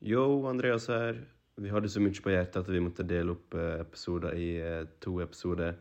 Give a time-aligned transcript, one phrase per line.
[0.00, 1.24] Yo, Andreas her.
[1.56, 4.84] Vi hadde så mye på hjertet at vi måtte dele opp eh, episoder i eh,
[5.02, 5.74] to episoder.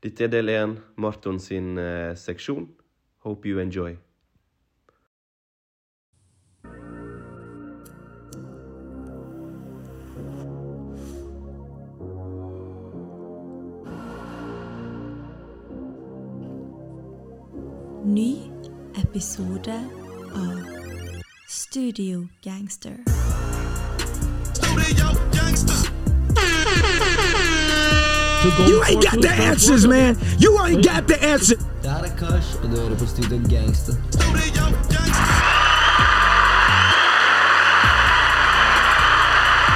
[0.00, 2.70] Dette er del én, Marton sin eh, seksjon.
[3.26, 3.98] Hope you enjoy.
[18.08, 18.48] Ny
[18.96, 19.76] episode
[20.32, 20.78] av
[21.48, 23.27] Studio Gangster.
[28.68, 30.16] You ain't got the answers, man.
[30.38, 31.56] You ain't got the answer.
[31.82, 33.94] Det her er Kash, og du hører Gangster.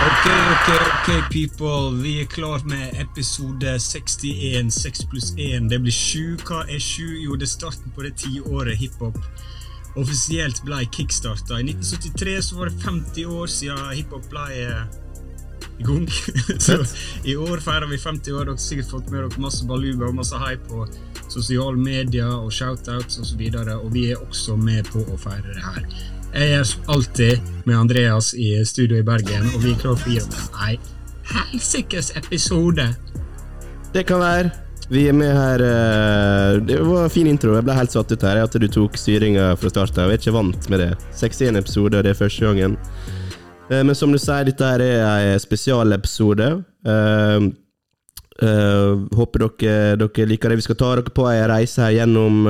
[0.03, 2.03] Ok, ok, ok, people.
[2.03, 5.71] Vi er klar med episode 61, 6 pluss 1.
[5.71, 6.37] Det blir 7.
[6.47, 7.03] Hva er 7?
[7.25, 9.19] Jo, det er starten på det tiåret hiphop
[9.99, 11.61] offisielt ble kickstarta.
[11.61, 14.85] I 1973 så var det 50 år siden hiphop ble eh,
[15.79, 16.09] i gang.
[16.67, 16.79] så
[17.25, 18.45] i år feirer vi 50 år.
[18.45, 20.87] Dere har sikkert fått med dere masse baluba og masse hype på
[21.33, 23.23] sosiale medier og shoutouts osv.
[23.23, 25.87] Og, så videre, og vi er også med på å feire det her.
[26.33, 30.15] Jeg er alltid med Andreas i studio i Bergen, og vi er klare for å
[30.15, 30.91] gi dere en
[31.33, 32.89] helsikes episode.
[33.93, 34.72] Det kan være.
[34.93, 37.55] Vi er med her eh, Det var en fin intro.
[37.57, 38.43] Jeg ble helt satt ut her.
[38.45, 40.11] At du tok styringa fra start av.
[40.13, 40.91] Jeg er ikke vant med det.
[41.17, 42.77] 61 episoder, det er første gangen.
[43.71, 46.51] Eh, Men som du sier, dette er en spesialepisode.
[46.85, 47.41] Eh,
[49.17, 50.61] håper dere, dere liker det.
[50.61, 52.45] Vi skal ta dere på ei reise her gjennom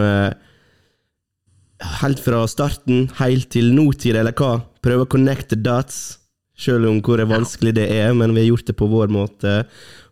[1.82, 4.60] Helt fra starten, helt til nåtid, eller hva?
[4.86, 6.21] Prøve å connect the dots.
[6.62, 9.62] Selv om hvor vanskelig det er, men vi har gjort det på vår måte.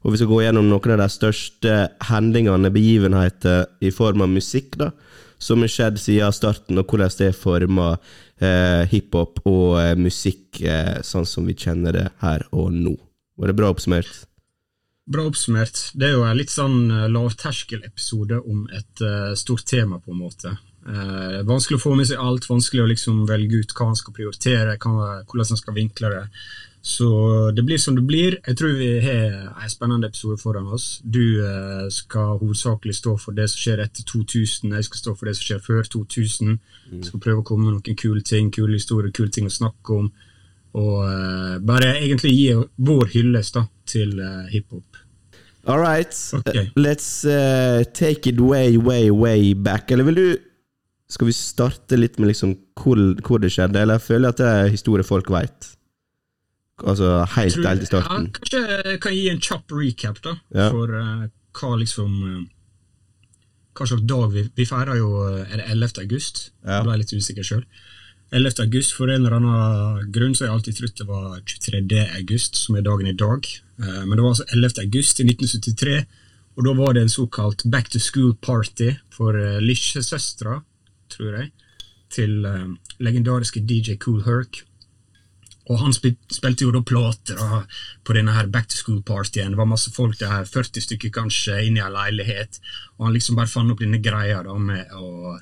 [0.02, 1.76] Og vi skal gå gjennom noen av de største
[2.08, 4.90] hendelsene, begivenheter, i form av musikk, da,
[5.38, 8.00] som har skjedd siden starten, og hvordan det former
[8.40, 12.96] eh, hiphop og eh, musikk eh, sånn som vi kjenner det her og nå.
[13.40, 14.10] Var det bra oppsummert?
[15.10, 15.78] Bra oppsummert.
[15.98, 20.20] Det er jo en litt sånn eh, lavterskelepisode om et uh, stort tema, på en
[20.20, 20.52] måte.
[20.88, 24.16] Eh, vanskelig å få med seg alt, vanskelig å liksom velge ut hva han skal
[24.16, 26.24] prioritere, hva, hvordan han skal vinkle det.
[26.80, 27.06] Så
[27.52, 28.38] det blir som det blir.
[28.46, 31.02] Jeg tror vi har en spennende episode foran oss.
[31.04, 35.28] Du eh, skal hovedsakelig stå for det som skjer etter 2000, jeg skal stå for
[35.28, 36.56] det som skjer før 2000.
[36.90, 37.04] Mm.
[37.04, 40.08] skal prøve å komme med noen kule ting, kule historier, kule ting å snakke om.
[40.80, 44.16] Og eh, bare egentlig gi vår hyllest da, til
[44.48, 45.04] hiphop.
[45.68, 46.16] All right.
[46.32, 46.70] okay.
[46.74, 47.20] Let's
[47.92, 49.90] take it way, way, way back.
[49.92, 50.28] Eller vil du
[51.10, 54.46] Skal vi starte litt med liksom hvor, hvor det skjedde, eller jeg føler at det
[54.46, 55.72] er historie folk veit?
[56.80, 58.28] Altså helt, Tror- helt i starten.
[58.30, 58.60] Ja, kanskje
[58.92, 60.70] jeg kan gi en kjapp recap da, Ja.
[60.72, 61.26] for uh,
[61.58, 62.44] hva liksom uh,
[63.76, 66.00] Hva slags dag vi, vi feirer jo eh, Er det 11.
[66.02, 66.40] august?
[66.64, 66.78] Ja.
[66.80, 67.62] Jeg ble litt usikker sjøl.
[68.32, 68.62] 11.
[68.64, 72.00] august, for en eller annen grunn så har jeg alltid trodd det var 23.
[72.20, 73.46] august, som er dagen i dag.
[73.78, 74.82] Men det var altså 11.
[74.84, 76.04] august i 1973,
[76.56, 79.34] og da var det en såkalt back to school party for
[79.64, 80.60] lillesøstera,
[81.20, 81.52] tror jeg,
[82.10, 82.66] til eh,
[83.04, 84.64] legendariske DJ Cool Herc.
[85.70, 87.62] Og han spil spilte jo da plater da,
[88.02, 89.52] på denne her back to school-partyen.
[89.52, 92.58] Det var masse folk der, 40 stykker kanskje, inne i en leilighet.
[92.98, 95.36] Og han liksom bare fant opp denne greia da med å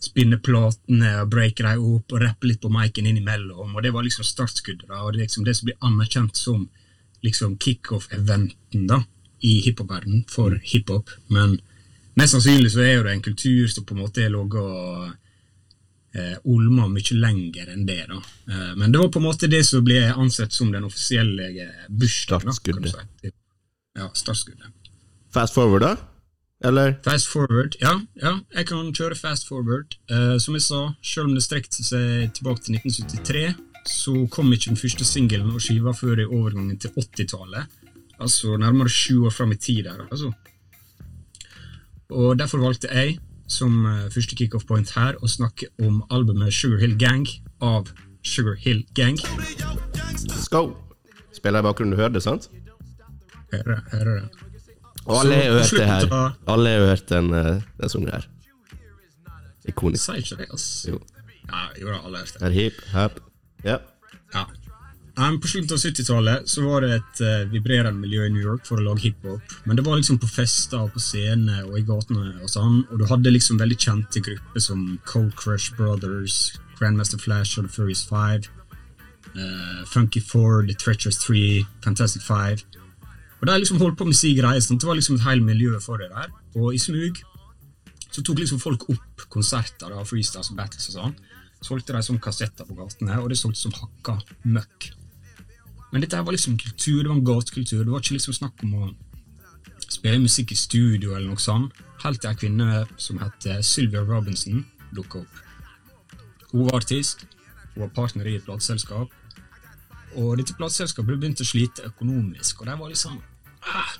[0.00, 3.72] spinne platene og breake dem opp og rappe litt på miken innimellom.
[3.72, 4.88] Og det var liksom startskuddet.
[4.88, 6.68] da, og det er liksom det som blir anerkjent som
[7.24, 9.02] liksom kickoff-eventen da,
[9.40, 11.12] i hiphop-verdenen for hiphop.
[11.28, 11.60] Men
[12.18, 14.56] mest sannsynlig så er jo det en kultur som på en måte er og
[16.14, 18.04] eh, Olma mye lenger enn det.
[18.10, 18.20] da.
[18.50, 21.88] Eh, men det var på en måte det som ble ansett som den offisielle eh,
[21.88, 22.52] bursdagen.
[22.52, 22.94] Startskuddet.
[23.22, 23.34] si.
[23.98, 24.72] Ja, startskuddet.
[25.30, 25.96] Fast forward, da?
[26.64, 26.98] Eller?
[27.04, 27.94] Fast forward, ja.
[28.20, 29.96] ja jeg kan kjøre fast forward.
[30.10, 33.44] Eh, som jeg sa, selv om det strekte seg tilbake til 1973,
[33.88, 37.78] så kom ikke den første singelen og skiva før i overgangen til 80-tallet.
[38.20, 40.04] Altså nærmere sju år fram i tid der.
[40.10, 40.34] altså.
[42.10, 43.18] Og derfor valgte jeg,
[43.50, 47.26] som eh, første kickoff point her, å snakke om albumet Sugar Hill Gang
[47.62, 47.90] av
[48.22, 49.18] Sugar Hill Gang.
[50.50, 50.70] Go!
[51.34, 52.50] Spiller i bakgrunnen, du hørte det, sant?
[53.52, 54.46] Hører, hører det.
[55.06, 56.34] Og alle har hørt det her.
[56.50, 58.28] Alle har hørt den, eh, den sangen her.
[59.68, 60.04] Ikonisk.
[60.04, 60.90] Sier ikke det, altså.
[60.90, 61.00] Jo.
[61.50, 62.42] Ja, jo da, alle har hørt det.
[62.46, 63.20] Er hip, hap.
[63.64, 63.78] Ja.
[65.20, 68.64] Men På slutten av 70-tallet så var det et uh, vibrerende miljø i New York
[68.64, 69.52] for å lage hiphop.
[69.68, 72.78] Men det var liksom på fester og på scener og i gatene og sånn.
[72.88, 77.74] Og du hadde liksom veldig kjente grupper som Cold Crush Brothers, Grandmaster Flash og The
[77.74, 78.48] Furious Five.
[79.34, 82.64] Uh, Funky Four, The Treacherous Three, Fantastic Five.
[83.42, 84.62] Og de liksom holdt på med sin greie.
[84.64, 84.80] sånn.
[84.80, 86.32] Det var liksom et helt miljø for det der.
[86.56, 87.20] Og i smug
[88.08, 91.14] så tok liksom folk opp konserter av freestyles og battles og sånn.
[91.60, 94.16] Solgte de som kassetter på gatene, og det solgte som hakka
[94.48, 94.88] møkk.
[95.90, 97.84] Men dette her var liksom kultur, det var en gatekultur.
[97.84, 98.90] Det var ikke liksom snakk om å
[99.90, 101.74] spille musikk i studio eller noe sånt.
[102.04, 104.62] Helt til en kvinne som het Sylvia Robinson
[104.94, 105.40] dukka opp.
[106.52, 107.26] Hun var artist,
[107.74, 109.10] hun var partner i et plateselskap.
[110.18, 113.20] Og dette plateselskapet begynte å slite økonomisk, og de var liksom
[113.70, 113.92] ah,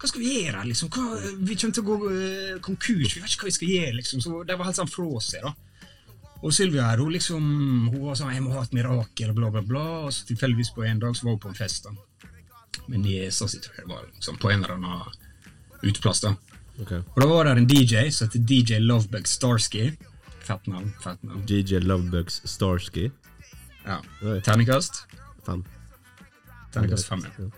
[0.00, 0.64] Hva skal vi gjøre?
[0.70, 0.90] liksom?
[0.90, 3.94] Hva, vi kommer til å gå eh, konkurs, vi vet ikke hva vi skal gjøre.
[4.00, 4.24] liksom.
[4.24, 5.46] Så De var helt sånn fra seg.
[5.46, 5.54] da.
[6.42, 7.44] Og Sylvia her, hun liksom,
[7.92, 9.86] hun var sånn 'Jeg må ha et mirakel', bla, bla, bla.
[10.06, 11.84] Og så tilfeldigvis på en dag så var hun på en fest.
[11.84, 11.90] da.
[12.88, 14.04] Med niesa si, tror jeg det var.
[14.14, 15.02] liksom, På en eller annen
[15.82, 16.20] uteplass.
[16.20, 16.36] da.
[16.80, 16.98] Okay.
[16.98, 19.96] Og da var der en DJ som heter DJ Lovebug Starsky.
[20.46, 20.92] Fett navn.
[21.02, 21.42] fett navn.
[21.46, 23.10] DJ Lovebugs Starsky.
[23.84, 24.00] Ja.
[24.44, 25.06] Terningkast?
[25.46, 25.64] Fem.
[26.72, 27.50] Terningkast fem, ja.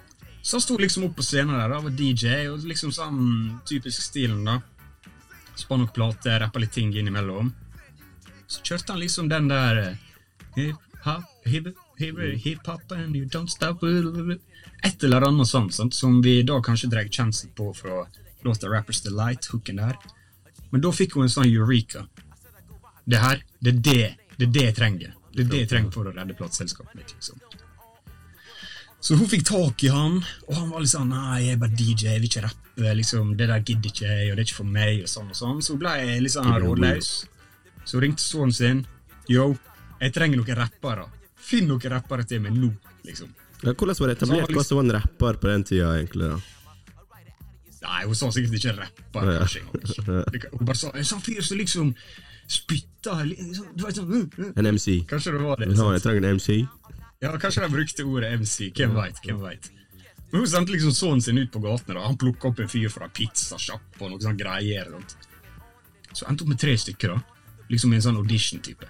[0.43, 3.19] Så han sto liksom opp på scenen der, da, var DJ, og liksom sånn
[3.69, 4.61] typisk stilen, da.
[5.59, 7.51] Spann opp plate, rappa litt ting innimellom.
[8.49, 9.97] Så kjørte han liksom den der eh,
[11.45, 15.95] Hip-hop, and you don't stop Et eller annet sånt, sant?
[15.95, 18.07] som vi da kanskje drar kjensel på fra
[18.47, 19.97] låta Rappers Delight, hooken der.
[20.71, 22.07] Men da fikk hun en sånn eureka.
[23.05, 24.03] Det her, det er det,
[24.37, 25.15] det er det jeg trenger.
[25.35, 27.15] Det er det jeg trenger for å redde plateselskapet mitt.
[27.15, 27.41] liksom.
[29.01, 30.19] Så hun fikk tak i han,
[30.49, 32.95] og han var litt sånn Nei, jeg er bare DJ, jeg vil ikke rappe.
[33.01, 35.03] liksom, Det der gidder ikke jeg, og det er ikke for meg.
[35.03, 35.61] og sånn og sånn.
[35.63, 35.93] Så hun ble
[36.25, 37.11] litt sånn rådløs.
[37.89, 38.83] Så ringte sønnen sin.
[39.33, 39.55] Yo,
[40.03, 41.07] jeg trenger noen rappere.
[41.49, 42.69] Finn noen rappere til meg nå,
[43.09, 43.31] liksom.
[43.65, 44.49] Ja, hvordan var det etablert?
[44.49, 46.29] liksom- Hva som var en rapper på den tida, egentlig?
[46.31, 46.41] da?
[47.83, 49.39] Nei, hun sa sikkert ikke rapper, Ja.
[49.41, 50.51] kanskje.
[50.59, 51.95] Hun bare sa en sånn fyr som liksom
[52.49, 54.53] spytta li- sånn, Du vet sånn uh, uh.
[54.57, 55.05] En MC.
[55.07, 55.69] Kanskje det var det.
[55.77, 56.69] Ja, jeg trenger en MC.
[57.23, 58.71] Ja, Kanskje de brukte ordet MC.
[58.73, 59.17] Hvem veit?
[59.25, 59.71] Hvem vet.
[60.33, 61.95] Men Hun sendte liksom sønnen sin ut på gatene.
[61.95, 62.07] da.
[62.07, 64.91] Han plukka opp en fyr fra pizzasjapp og noe sånn greier.
[64.91, 65.17] Sant?
[66.13, 67.23] Så endte opp med tre stykker, da.
[67.69, 68.89] Liksom en sånn audition-type.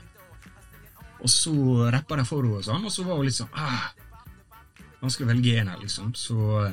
[1.18, 1.54] Og så
[1.90, 3.88] rappa de for henne, og sånn, og så var hun litt sånn ah,
[4.98, 6.10] Vanskelig å velge en her, liksom.
[6.18, 6.72] Så eh,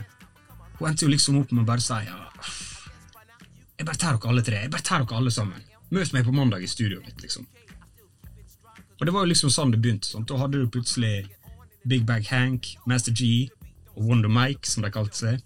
[0.80, 2.16] hun endte jo liksom opp med å bare si ja,
[3.78, 4.62] Jeg bare tar dere alle tre.
[4.64, 5.62] Jeg bare tar dere alle sammen.
[5.94, 7.46] Møt meg på mandag i studioet mitt, liksom.
[8.96, 10.10] Og det var jo liksom sånn det begynte.
[10.10, 10.30] Sant?
[10.32, 11.28] Da hadde du plutselig
[11.86, 13.52] Big Bag Hank, Master G
[13.94, 15.44] og Wonder Mike, som de kalte seg.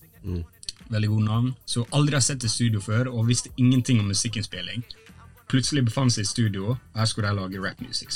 [0.90, 1.50] Veldig gode navn.
[1.70, 4.86] Så aldri har sett et studio før, og visste ingenting om musikkinnspilling.
[5.50, 8.12] Plutselig befant seg i studio, og her skulle de lage rappmusikk.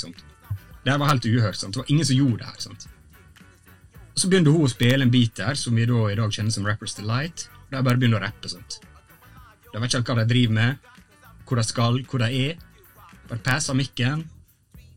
[0.84, 1.56] Det var helt uhørt.
[1.56, 1.74] sant?
[1.74, 2.60] Det var ingen som gjorde det her.
[2.60, 2.86] sant?
[4.14, 6.66] Så begynte hun å spille en beat der, som vi da i dag kjenner som
[6.66, 7.48] Rappers Delight.
[7.66, 8.48] og De bare begynner å rappe.
[8.48, 8.78] sant?
[9.72, 10.76] De vet ikke hva de driver med,
[11.48, 12.56] hvor de skal, hvor de er.
[13.28, 14.28] Bare passer mikken,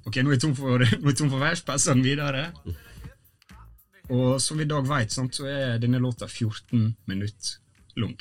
[0.08, 0.80] Ok, nå er jeg tom for,
[1.20, 2.46] tom for vers, passer den videre.
[4.08, 7.58] Og som vi i dag vet, så er denne låta 14 minutter
[8.00, 8.16] lang.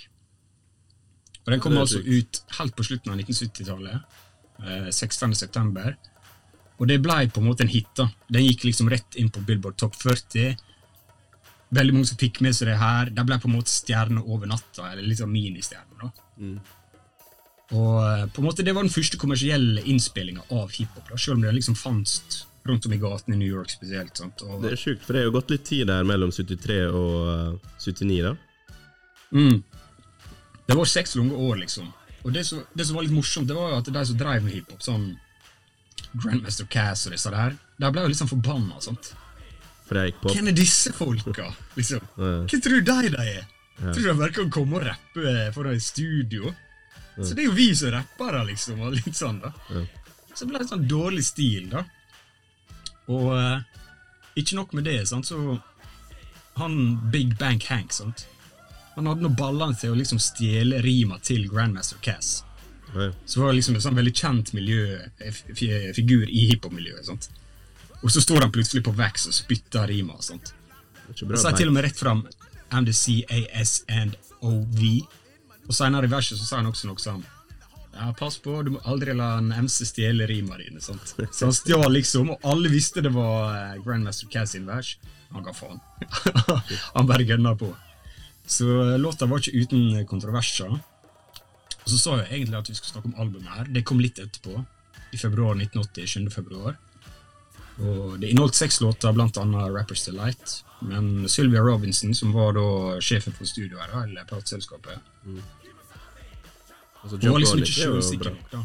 [1.47, 4.23] Og Den kom altså ut helt på slutten av 1970-tallet.
[4.67, 5.35] Eh, 16.
[5.39, 5.95] september.
[6.77, 7.93] Og det ble på en måte en hit.
[7.97, 8.09] da.
[8.29, 10.57] Den gikk liksom rett inn på Billboard Top 40.
[11.77, 13.13] Veldig mange som fikk med seg det her.
[13.15, 16.03] De ble på en måte stjerner over natta, eller litt sånn ministjerner.
[16.03, 16.11] da.
[17.75, 21.39] Og eh, på en måte det var den første kommersielle innspillinga av hiphop, da, selv
[21.39, 24.21] om det liksom fantes rundt om i gatene i New York spesielt.
[24.43, 27.57] Og, Det er sjukt, for det er jo gått litt tid der mellom 73 og
[27.57, 28.33] uh, 79, da.
[29.35, 29.59] mm,
[30.67, 31.93] det var seks lange år, liksom.
[32.25, 34.57] Og det som, det som var litt morsomt, det var at de som drev med
[34.57, 35.13] hiphop, sånn
[36.17, 38.81] Grandmaster Cass og disse der, de ble jo litt sånn forbanna.
[38.83, 39.13] sant?
[39.87, 41.51] For jeg gikk på Hvem er disse folka?
[41.77, 42.03] liksom?
[42.19, 42.33] Ja.
[42.51, 43.45] Hvem tror de de er?
[43.77, 46.51] Tror de bare kan komme og rappe foran et studio?
[47.17, 48.81] Så det er jo vi som rappere, liksom.
[48.85, 49.53] og litt sånn da.
[50.35, 51.85] Så det ble en sånn dårlig stil, da.
[53.13, 53.61] Og uh,
[54.37, 55.57] ikke nok med det, sant, så
[56.61, 58.27] Han Big Bank Hank, sant.
[58.97, 62.43] Han hadde noe ballene til å liksom stjele rima til Grandmaster Cass.
[63.29, 67.29] Så var det liksom en sånn veldig kjent miljø, f- f- figur i hiphop-miljøet.
[68.03, 70.17] Og så står han plutselig på Vax og spytter rima.
[70.17, 72.25] Og bra så er til og med rett fram
[72.73, 75.03] I'm the C-A-S and O-V.
[75.67, 77.25] Og senere i verset så sa han også noe sånn
[77.97, 80.81] Ja, pass på, du må aldri la en MC stjele rima dine.
[80.85, 81.15] sant?
[81.33, 84.97] Så han stjal liksom, og alle visste det var eh, Grandmaster Cass sin vers.
[85.33, 85.81] Han ga faen.
[86.95, 87.71] han bare gønna på.
[88.47, 90.73] Så eh, låta var ikke uten kontroverser.
[91.87, 93.71] Og så sa jeg egentlig at vi skulle snakke om albumet her.
[93.71, 94.65] Det kom litt etterpå.
[95.15, 96.07] I februar 1980.
[96.07, 96.31] 7.
[96.35, 96.79] februar.
[97.77, 100.63] Og det inneholdt seks låter, blant annet Rappers Delight.
[100.81, 102.67] Men Sylvia Robinson, som var da
[103.05, 104.99] sjefen for studioet her, eller plateselskapet,
[107.07, 108.61] Altså, hun var liksom ikke er sjølsikker nok da,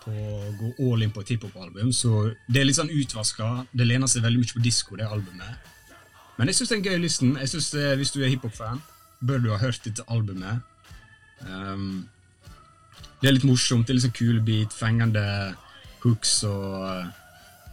[0.00, 1.90] på å gå all in på et hiphop-album.
[1.92, 3.48] Så det er litt sånn utvaska.
[3.68, 5.68] Det lener seg veldig mye på disko, det albumet.
[6.38, 7.34] Men jeg syns det er en gøy listen.
[7.36, 8.80] Jeg synes eh, Hvis du er hiphop-fan,
[9.22, 10.62] bør du ha hørt dette albumet.
[11.46, 12.08] Um,
[13.22, 13.86] det er litt morsomt.
[13.86, 15.22] Det er litt sånn kule beat, fengende
[16.02, 17.10] hooks og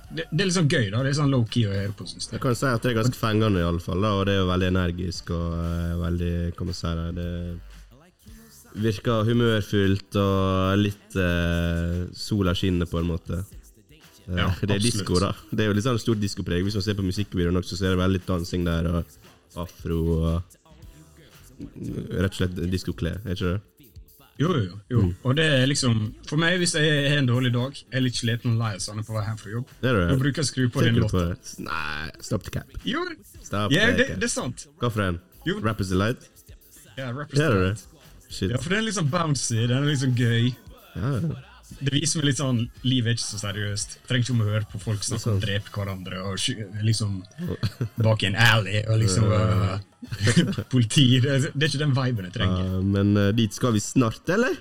[0.10, 1.04] det, det er litt sånn gøy, da.
[1.06, 2.42] Det er sånn low-key å høre på, Synes Jeg jeg.
[2.42, 4.48] kan si at det er ganske fengende, i alle fall, da, og det er jo
[4.50, 12.08] veldig energisk og uh, veldig Hva man si det, det virker humørfullt og litt uh,
[12.18, 13.40] sola skinner, på en måte.
[14.30, 15.32] Eh, Ja, det er disko, da.
[15.50, 16.62] Det er jo litt sånn stort diskopreg.
[16.66, 20.59] Hvis man ser på musikkvideoen også, så er det veldig dansing der, og afro og
[21.60, 23.62] Rett og slett diskoklær, er ikke det?
[24.40, 25.02] Jo, jo, jo.
[25.28, 25.98] Og det er liksom
[26.30, 29.16] For meg, hvis jeg har en dårlig dag, er litt sliten og lei av på
[29.18, 30.06] vei hjem fra jobb, Det det.
[30.08, 31.26] da bruker jeg å skru på den låta.
[31.60, 32.72] Nei, stop the cap.
[32.88, 33.04] Jo,
[33.44, 34.20] Stop ja, the det, cap.
[34.22, 34.68] det er sant.
[34.80, 35.20] Hva for en?
[35.46, 35.60] Jo.
[35.64, 36.30] Rappers Delight?
[36.98, 37.88] Ja, rap is.
[38.30, 38.52] Shit.
[38.52, 40.52] Ja, for den er sånn bouncy, den er sånn gøy.
[40.96, 41.44] Ja, ja.
[41.80, 43.98] Det viser meg litt sånn Livet er ikke så seriøst.
[44.10, 47.20] Trenger ikke om å høre på folk snakke om å drepe hverandre og liksom
[48.00, 49.78] bak i en alley og liksom uh,
[50.74, 51.06] Politi.
[51.24, 52.74] Det er, ikke den viben jeg trenger.
[52.74, 54.58] Uh, men uh, dit skal vi snart, eller?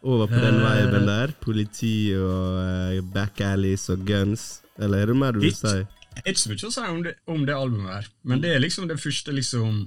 [0.00, 0.66] Over på den Eh.
[0.80, 1.32] viben der.
[1.44, 4.62] Politi og uh, back alleys og guns.
[4.80, 5.76] Eller er det mer du vil si?
[6.10, 8.50] Det er ikke så mye å si om det, om det albumet her, men det
[8.54, 9.84] er liksom den første liksom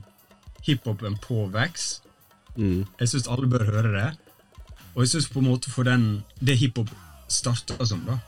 [0.64, 2.00] hiphopen på Vax.
[2.56, 2.86] Mm.
[3.02, 4.06] Jeg syns alle bør høre det.
[4.94, 6.90] Og jeg syns på en måte for den det hiphop
[7.32, 8.20] starta som, da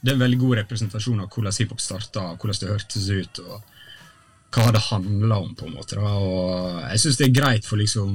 [0.00, 3.62] Det er en veldig god representasjon av hvordan hiphop starta, hvordan det hørtes ut, og
[4.56, 5.96] hva det handla om, på en måte.
[5.96, 8.14] da Og jeg syns det er greit for liksom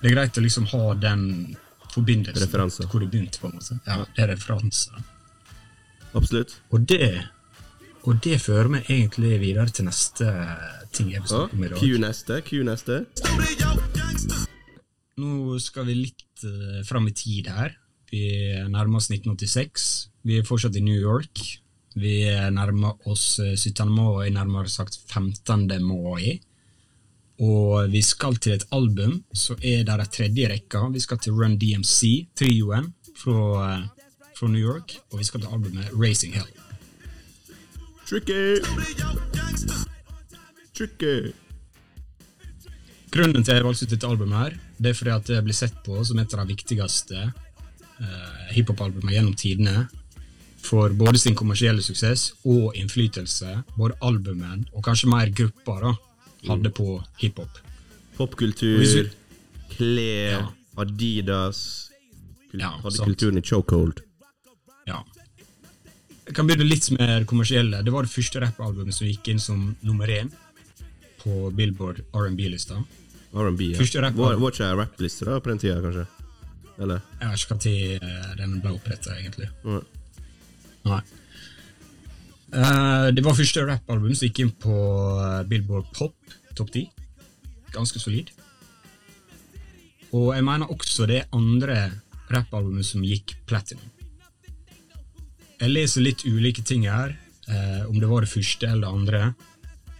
[0.00, 1.56] Det er greit å liksom ha den
[1.92, 2.86] forbindelsen Referanse.
[2.88, 3.78] hvor det begynte, på en måte.
[3.86, 4.90] Ja, det er referanse.
[6.14, 6.56] Absolutt.
[6.70, 7.28] Og det
[8.02, 10.26] Og det fører meg egentlig videre til neste
[10.92, 11.78] ting jeg vil snakke om i dag.
[11.78, 12.40] Q neste.
[12.42, 14.48] Q neste.
[15.22, 17.76] Nå skal vi litt uh, fram i tid her.
[18.12, 18.26] Vi
[18.68, 19.90] nærmer oss 1986.
[20.28, 21.40] Vi er fortsatt i New York.
[21.94, 23.88] Vi nærmer oss eh, 17.
[23.92, 25.68] mai, nærmere sagt 15.
[25.84, 26.40] mai.
[27.42, 30.88] Og vi skal til et album, så er et tredje rekka.
[30.92, 33.88] Vi skal til Run DMC, trioen fra, eh,
[34.38, 34.96] fra New York.
[35.10, 36.52] Og vi skal til albumet Racing Hell.
[38.06, 38.60] Tricky!
[40.74, 41.32] Tricky!
[43.12, 45.56] Grunnen til at jeg valgte ut dette albumet, her, det er fordi at det blir
[45.56, 49.82] sett på som et av de viktigste uh, hiphop-albumene gjennom tidene.
[50.62, 55.92] For både sin kommersielle suksess og innflytelse både albumen og kanskje mer gruppa da,
[56.48, 57.58] hadde på hiphop.
[58.16, 59.10] Popkultur,
[59.76, 60.42] klær, Ja.
[60.80, 61.90] Adidas
[62.50, 63.08] Kul- Ja, Hadde sant.
[63.10, 64.00] kulturen i chokehold.
[64.86, 65.02] Ja.
[66.26, 67.82] Jeg kan begynne litt mer kommersielle.
[67.84, 70.30] Det var det første rappalbumet som gikk inn som nummer én
[71.22, 72.78] på Billboard R&B-lista.
[73.32, 73.70] R&B.
[73.72, 73.78] Ja.
[73.80, 76.06] Første rap- Var, var ikke rappliste da på den tida, kanskje?
[76.82, 77.02] Eller?
[77.20, 79.48] Jeg vet ikke når den ble oppretta, egentlig.
[79.64, 79.82] Nei.
[80.88, 81.00] Nei.
[82.52, 84.74] Uh, det var første rappalbum som gikk inn på
[85.16, 86.90] eh, Billboard Pop topp 10.
[87.72, 88.28] Ganske solid.
[90.12, 91.86] Og jeg mener også det andre
[92.32, 93.88] rappalbumet som gikk platinum.
[95.62, 97.14] Jeg leser litt ulike ting her,
[97.48, 99.22] eh, om det var det første eller det andre.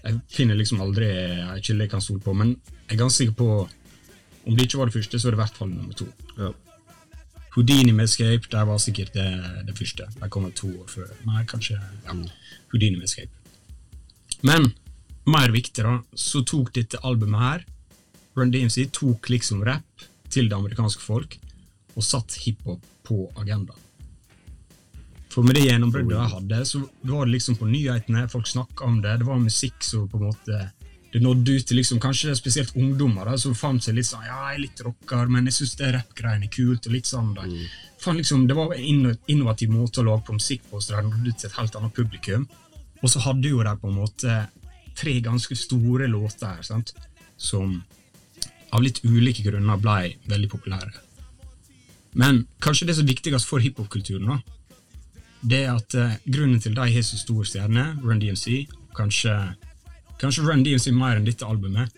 [0.03, 2.57] Jeg finner liksom aldri en kilde jeg kan stole på, men
[2.93, 3.49] jeg er ganske sikker på
[4.43, 6.07] om det ikke var det første, så er det i hvert fall nummer to.
[6.37, 6.51] Ja.
[7.55, 9.29] Houdini med Escape, der var sikkert det,
[9.67, 10.09] det første.
[10.21, 11.09] Der kom det to år før.
[11.25, 12.17] Nei, kanskje ja.
[12.73, 13.33] Houdini med Escape.
[14.43, 14.73] Men
[15.25, 17.65] mer viktig, da, så tok dette albumet her
[18.37, 21.37] Run DMC tok liksom rap til det amerikanske folk
[21.93, 23.79] og satt hiphop på agendaen.
[25.33, 28.99] For med det gjennombruddet jeg hadde, så var det liksom på nyhetene, folk snakka om
[29.05, 30.59] det, det var musikk som på en måte
[31.12, 34.38] det nådde ut til liksom, kanskje spesielt ungdommer da, som fant seg litt sånn Ja,
[34.49, 36.87] jeg er litt rocker, men jeg syns det rappgreiene er kult.
[36.88, 37.45] og litt sånn da.
[38.00, 41.28] Fan, liksom, Det var en innovativ måte å lage på musikk på, så det nådde
[41.28, 42.49] ut til et helt annet publikum.
[43.02, 44.38] Og så hadde jo de på en måte
[44.97, 46.95] tre ganske store låter her, sant?
[47.37, 47.83] som
[48.73, 50.92] av litt ulike grunner ble veldig populære.
[52.14, 54.42] Men kanskje det som er viktigst for hiphop-kulturen,
[55.42, 59.35] det er at eh, grunnen til de har så stor stjerne, Run DMC, kanskje,
[60.23, 61.91] kanskje Run DMC mer enn dette albumet,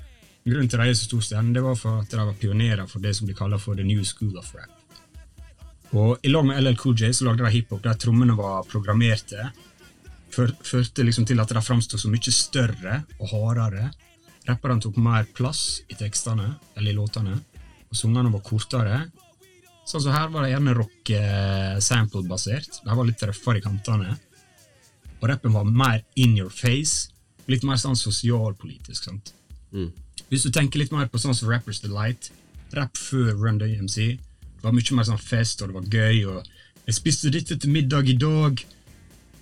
[0.44, 3.04] grunnen til de er så stor stjerne, det var for at de var pionerer for
[3.04, 4.72] det som blir kalt for the new school of rap.
[5.94, 9.50] Og I lag med LL Cool J så lagde de hiphop der trommene var programmerte,
[10.34, 13.92] førte liksom til at de framsto så mye større og hardere.
[14.48, 17.36] Rapperne tok mer plass i tekstene, eller i låtene,
[17.86, 19.04] og sangene var kortere.
[19.86, 22.80] Sånn som her var det gjerne rock-sample-basert.
[22.82, 24.16] De var litt røffere i kantene.
[25.20, 27.13] Og rappen var mer in your face,
[27.50, 29.10] litt mer sånn sosialpolitisk.
[29.10, 29.34] sant?
[30.30, 32.30] Hvis du tenker litt mer på sånn som Rappers Delight,
[32.74, 36.86] rapp før Run DMC, det var mye mer sånn fest, og det var gøy, og
[36.86, 38.64] jeg spiste dette til middag i dag,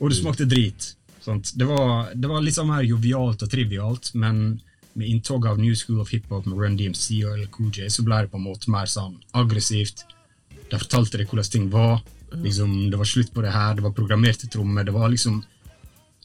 [0.01, 0.93] og det smakte drit.
[1.23, 1.53] Sant?
[1.55, 4.61] Det, var, det var litt sånn mer jovialt og trivialt, men
[4.99, 8.33] med inntoget av New School of Hiphop med Run DMC og LKJ, så ble det
[8.33, 10.05] på en måte mer sånn aggressivt.
[10.69, 12.03] De fortalte deg hvordan ting var.
[12.33, 14.85] Liksom, det var slutt på det her, det var programmerte trommer.
[14.85, 15.41] Det var liksom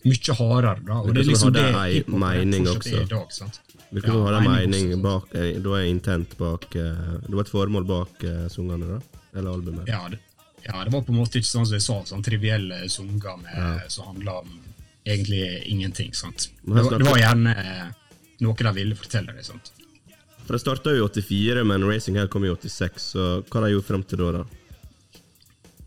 [0.05, 0.83] mye hardere.
[0.85, 3.33] da, og Det det er liksom det hiphop fortsatt er i dag.
[3.33, 3.61] sant?
[3.89, 7.45] Virker som du hadde mening mening også, bak eh, Det intent bak eh, Det var
[7.45, 9.21] et formål bak eh, sangene, da?
[9.39, 9.87] Eller albumet?
[9.87, 10.19] Ja det,
[10.65, 13.69] ja, det var på en måte ikke sånn som jeg sa, sånn trivielle sanger ja.
[13.87, 14.57] som handla om
[15.07, 16.11] egentlig ingenting.
[16.13, 16.49] sant?
[16.65, 17.53] Det var, det var gjerne
[18.43, 19.45] noe de ville fortelle deg.
[19.47, 19.71] sant?
[20.43, 23.67] For det starta jo i 84, men Racing Hell kom i 86, så hva har
[23.67, 24.41] de gjort frem til da?
[24.41, 25.21] da?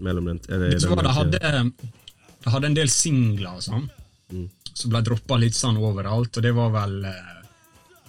[0.01, 1.91] Mellom den, eller, Det, den var, de, Det hadde,
[2.45, 3.87] de hadde en del singler og sånn,
[4.31, 4.49] Mm.
[4.71, 7.37] som ble droppa litt sånn overalt, og det var vel eh,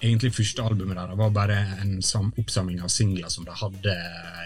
[0.02, 3.92] Egentlig første albumet der det var bare en sam oppsamling av singler som de hadde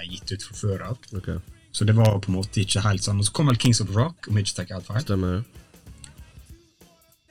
[0.10, 1.06] gitt ut fra før av.
[1.16, 1.38] Okay.
[1.72, 3.22] Så det var på en måte ikke helt sånn.
[3.24, 5.06] Og så kom vel Kings of Rock, om jeg ikke tar helt feil.
[5.06, 5.46] Stemmer ja.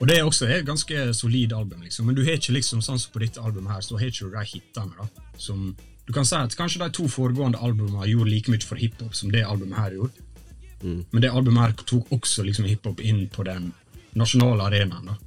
[0.01, 2.05] Og det er også et ganske solid album, liksom.
[2.05, 4.35] Men du har ikke liksom sånn som på dette albumet her, så har ikke du
[4.35, 5.27] de hitene, da.
[5.37, 5.75] Som
[6.05, 9.31] Du kan si at kanskje de to foregående albumene gjorde like mye for hiphop som
[9.33, 10.25] det albumet her gjorde.
[10.83, 10.99] Mm.
[11.09, 13.71] Men det albumet her tok også liksom hiphop inn på den
[14.15, 15.17] nasjonale arenaen, da.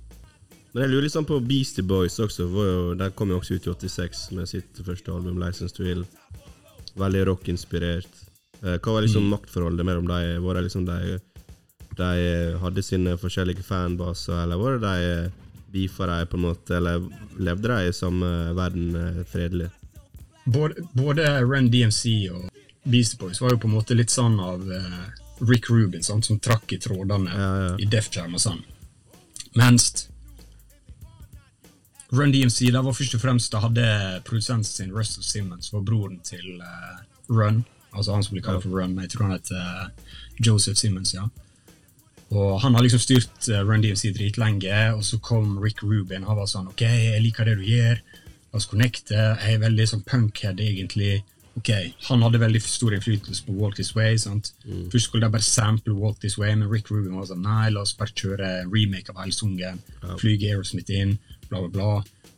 [0.75, 2.45] Men jeg lurer litt sånn på Beastie Boys også.
[2.53, 6.05] Jo, de kom jo også ut i 86 med sitt første album, 'License to Ill'.
[6.99, 8.09] Veldig rockinspirert.
[8.63, 10.39] Eh, Hva var liksom maktforholdet mellom de?
[10.43, 11.19] Var det liksom de,
[11.97, 12.11] de
[12.61, 15.33] hadde sine forskjellige fanbaser, eller var det de
[15.73, 17.05] beefa de på en måte, eller
[17.39, 19.71] levde de i samme verden eh, fredelig?
[20.49, 22.49] Både, både Run DMC og
[22.89, 25.01] Beastie Boys var jo på en måte litt sånn av eh,
[25.49, 27.75] Rick Rubin, sant, som trakk i trådene Ja, ja.
[27.79, 28.63] i Def Jam og sånn.
[29.57, 30.09] Mens
[32.13, 33.89] Run DMC da var først og fremst da hadde
[34.25, 37.65] produsenten sin, Russell Simmons, var broren til uh, Run.
[37.93, 41.27] Altså han som blir kalt for Run, jeg tror han heter uh, Joseph Simmons, ja.
[42.33, 46.25] Og han har liksom styrt uh, Run DMC dritlenge, og så kom Rick Rubin.
[46.25, 48.01] Han var sånn OK, jeg liker det du gjør.
[48.49, 49.17] La oss connecte.
[49.17, 51.19] Jeg er veldig sånn punkhead, egentlig.
[51.59, 51.71] Ok,
[52.07, 54.19] Han hadde veldig stor innflytelse på Walk This Way.
[54.21, 54.53] sant?
[54.93, 57.83] Først skulle de bare sample Walk This Way, men Rick Rubin var sånn nei, la
[57.83, 59.81] oss bare kjøre remake av hele sangen.
[60.21, 61.17] Flyge Aerosmith inn,
[61.49, 61.91] bla, bla, bla.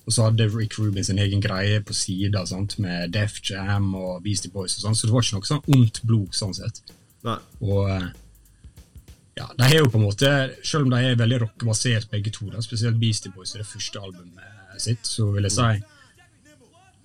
[0.06, 2.44] Og så hadde Rick Rubin sin egen greie på sida
[2.78, 6.02] med Def Jam og Beastie Boys, og sånn, så det var ikke noe sånn ondt
[6.08, 6.80] blod sånn sett.
[7.26, 7.36] Nei.
[7.60, 8.08] Og eh,
[9.36, 10.30] ja, de er jo på en måte,
[10.64, 14.00] Selv om de er veldig rockebasert begge to, da, spesielt Beastie Boys i det første
[14.00, 15.99] albumet sitt, så vil jeg si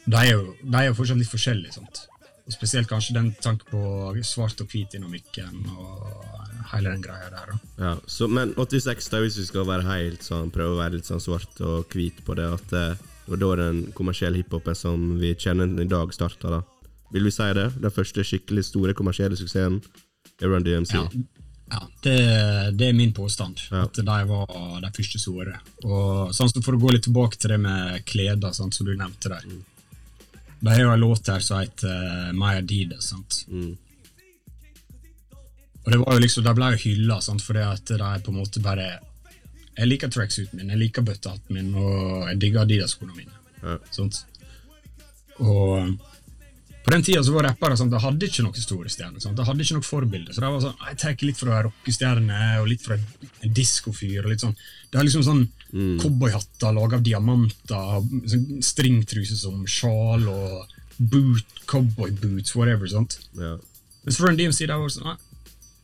[0.05, 1.77] de er jo, de er jo fortsatt litt forskjellige.
[1.79, 2.05] sant?
[2.45, 6.35] Og Spesielt kanskje den tanken på svart og hvit dynamikken og
[6.71, 7.51] hele den greia der.
[7.51, 7.57] da.
[7.79, 11.09] Ja, så, men 86, da, hvis vi skal være helt sånn, prøve å være litt
[11.09, 15.15] sånn svart og hvit på det, at eh, det var da den kommersielle hiphopen som
[15.21, 16.59] vi kjenner den i dag, starta.
[16.59, 16.61] da.
[17.13, 17.69] Vil vi si det?
[17.81, 19.79] Den første skikkelig store kommersielle suksessen
[20.41, 20.93] er Run DMC.
[20.93, 21.05] Ja,
[21.73, 22.17] ja det,
[22.77, 23.61] det er min påstand.
[23.71, 23.87] Ja.
[23.87, 25.57] At de var de første store.
[25.85, 28.93] Og sånn som For å gå litt tilbake til det med kleder, sånn, som du
[28.93, 29.47] nevnte der.
[30.65, 33.11] De er jo en låt her som heter uh, My Adidas.
[33.11, 33.43] sant?
[33.47, 33.75] Mm.
[35.85, 38.61] Og det var jo liksom, De ble jo hylla fordi at de på en måte
[38.63, 38.87] bare
[39.77, 43.33] Jeg liker tracksuiten min, jeg liker bøttehatten min, og jeg digger Adidas-skoene mine.
[43.61, 43.75] Ja.
[43.91, 44.21] Sant?
[45.43, 45.99] Og
[46.85, 49.21] på den tida var rappere sånn, de hadde ikke noen store stjerner.
[49.23, 50.33] Sånn, De hadde ikke noe forbilde.
[50.35, 54.23] Så de var sånn, jeg tar litt fra rockestjerne og litt fra en diskofyr.
[54.23, 54.55] og litt sånn.
[54.91, 55.43] Det er liksom sånn
[55.99, 62.87] cowboyhatter laga av diamanter, sånn stringtruser som sjal og boot, cowboyboots, whatever.
[62.87, 63.17] sant?
[63.33, 63.57] Ja.
[64.05, 65.17] Mens Run DMC der var sånn, nei,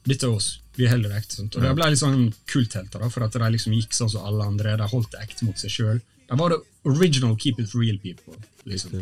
[0.05, 0.59] dette er oss.
[0.77, 1.35] Vi er heller ekte.
[1.41, 1.55] Sant?
[1.57, 4.77] Og det ble litt sånn kulthelter, for at de liksom gikk sånn som alle andre.
[4.77, 5.99] De holdt ekte mot seg sjøl.
[6.29, 8.37] De var det original keep it real people.
[8.65, 9.01] liksom.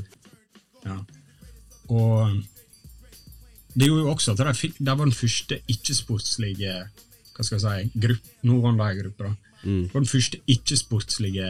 [0.86, 0.98] Ja.
[1.89, 2.39] Og
[3.73, 6.73] det gjorde jo også at de, fikk, de var den første ikke-sportslige
[7.39, 9.30] hva skal jeg si, grupp, noen av de da.
[9.63, 11.47] Det var den første ikke-sportslige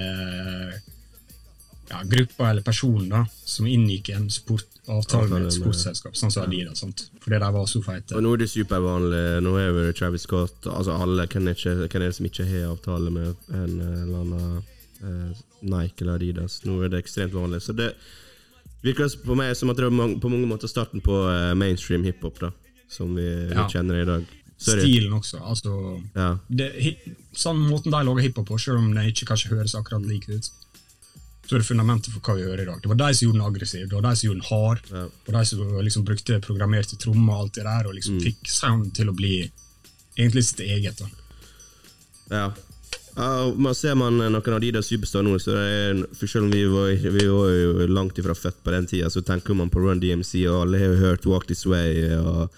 [1.89, 6.45] ja, gruppa eller personen da, som inngikk en sport, avtale med et sportsselskap, sånn som
[6.45, 6.83] Adidas.
[6.83, 7.07] sant?
[7.23, 8.15] Fordi de var så feite.
[8.17, 9.23] Og nå er det supervanlig.
[9.45, 13.51] Nå er jo Travis Scott Altså alle Hvem er, det som ikke har avtale med
[13.53, 14.63] en eller annen
[15.01, 16.61] eh, Nike eller Adidas?
[16.65, 17.63] Nå er det ekstremt vanlig.
[17.65, 17.95] Så det
[18.83, 22.39] virker på meg som at det er på mange måter starten på eh, mainstream hiphop,
[22.39, 22.51] da.
[22.89, 23.65] Som vi, Ja.
[23.65, 24.25] vi kjenner i dag.
[24.59, 24.81] Sorry.
[24.81, 25.37] Stilen også.
[25.39, 26.01] altså...
[26.15, 26.37] Ja.
[26.49, 26.97] det,
[27.37, 30.49] sånn måten de lager hiphop på, selv om det ikke kanskje høres akkurat like ut,
[31.47, 32.81] så er det fundamentet for hva vi hører i dag.
[32.83, 35.05] Det var de som gjorde den aggressiv, det var de som gjorde den hard, Ja.
[35.27, 38.91] og de som liksom brukte programmerte trommer og alt det der, og liksom fikk sound
[38.99, 39.51] til å bli
[40.17, 40.99] egentlig sitt eget.
[40.99, 41.07] da.
[42.29, 42.53] Ja.
[43.19, 46.61] Ja, man ser man noen av de der superstar nå, så er, selv om vi
[46.71, 49.99] var, vi var jo langt ifra født på den tida, så tenker man på Run
[49.99, 52.53] DMC, og alle har jo hørt Walk This Way og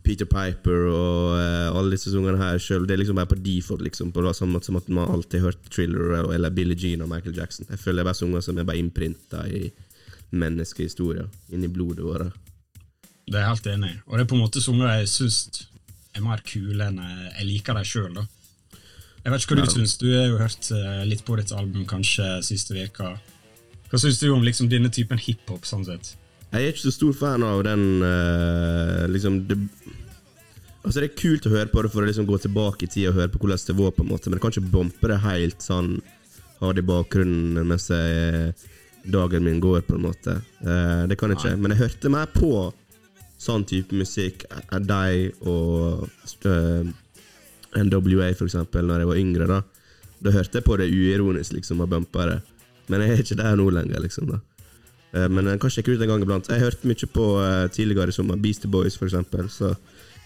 [0.00, 2.88] Peter Piper og uh, alle disse sangene her selv.
[2.88, 5.50] Det er liksom bare på default, liksom, på samme måte som at man alltid har
[5.50, 7.68] hørt Thriller eller Billie Jean og Michael Jackson.
[7.68, 9.66] Jeg føler det er bare sanger som er bare innprinta i
[10.32, 12.32] menneskehistoria, inni blodet vårt.
[13.28, 14.02] Det er jeg helt enig i.
[14.08, 15.66] Og det er på en måte sanger jeg syns
[16.16, 18.22] er mer kule enn jeg, jeg liker dem sjøl.
[19.20, 19.98] Jeg vet ikke hva du syns.
[20.00, 23.14] Du har jo hørt eh, litt på ditt album kanskje siste veka.
[23.90, 26.14] Hva syns du om liksom denne typen hiphop, sånn sett?
[26.50, 29.54] Jeg er ikke så stor fan av den uh, liksom det,
[30.80, 33.10] Altså Det er kult å høre på det for å liksom gå tilbake i tid
[33.10, 35.18] og høre på hvordan det var, på en måte men jeg kan ikke bompe det
[35.22, 35.90] helt sånn
[36.62, 38.54] ha det i bakgrunnen mens jeg,
[39.12, 40.40] dagen min går, på en måte.
[40.64, 41.54] Uh, det kan jeg ikke.
[41.60, 42.50] Men jeg hørte meg på
[43.40, 46.04] sånn type musikk, av deg og
[46.44, 46.90] eh,
[47.76, 49.46] NWA, for eksempel, når jeg var yngre.
[49.46, 49.60] Da
[50.20, 52.40] Da hørte jeg på det uironisk, liksom, og bumpa det.
[52.88, 54.26] Men jeg er ikke der nå lenger, liksom.
[54.28, 54.40] da
[55.12, 56.48] Eh, Men jeg kan sjekke ut en gang iblant.
[56.50, 59.48] Jeg hørte mye på eh, tidligere som Beastie Boys, for eksempel.
[59.50, 59.74] Så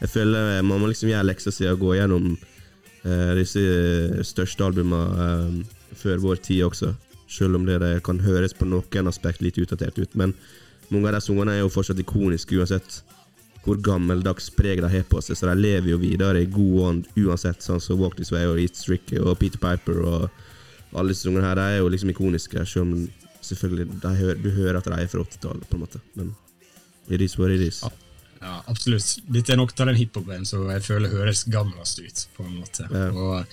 [0.00, 2.34] jeg føler man må liksom gjøre leksa si og gå gjennom
[3.04, 3.62] eh, disse
[4.28, 6.92] største albumene eh, før vår tid også.
[7.28, 10.12] Selv om det, det kan høres på noen aspekt litt utdatert ut.
[10.14, 10.34] Men
[10.92, 13.00] mange av de sangene er jo fortsatt ikoniske uansett
[13.64, 15.38] hvor gammeldags preg de har på seg.
[15.38, 18.60] Så de lever jo videre i god ånd uansett, sånn som Walk This Way og
[18.60, 20.28] Eat Stricky og Peter Piper og
[20.94, 21.58] alle disse ungene her.
[21.58, 23.04] De er jo liksom ikoniske, selv om
[23.44, 26.00] selvfølgelig hører, du hører at de er fra 80-tallet, på en måte.
[26.14, 26.34] Men
[27.08, 27.82] it is what it is.
[28.44, 29.18] Ja, absolutt.
[29.32, 32.26] Dette er nok av den hiphopen som jeg føler høres gammelst ut.
[32.36, 32.88] på en måte.
[32.92, 33.08] Ja.
[33.12, 33.46] Og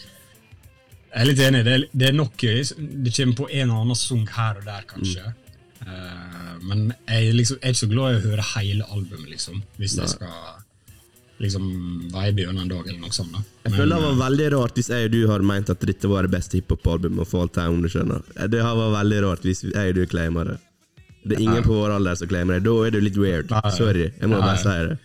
[1.12, 1.64] jeg er litt enig.
[1.68, 4.84] Det er, det er nok Det kommer på en og annen sang her og der,
[4.88, 5.34] kanskje.
[5.88, 9.62] Eh, men jeg, liksom, jeg er ikke så glad i å høre hele albumet, liksom.
[9.82, 10.36] Hvis jeg skal
[11.42, 11.70] liksom
[12.14, 13.34] vibe gjennom en dag, eller noe sånt.
[13.34, 13.42] da.
[13.66, 16.28] Jeg føler det var veldig rart hvis jeg og du hadde meint at dette var
[16.28, 18.22] det beste hiphop-albumet of all time, om du skjønner.
[18.46, 20.58] Det hadde vært veldig rart hvis jeg og du claimer det.
[21.22, 22.66] Det er ingen på vår alder som claimer det.
[22.66, 23.50] Da er du litt weird.
[23.54, 23.72] Nei.
[23.76, 24.46] Sorry, jeg må Nei.
[24.46, 25.00] bare si det.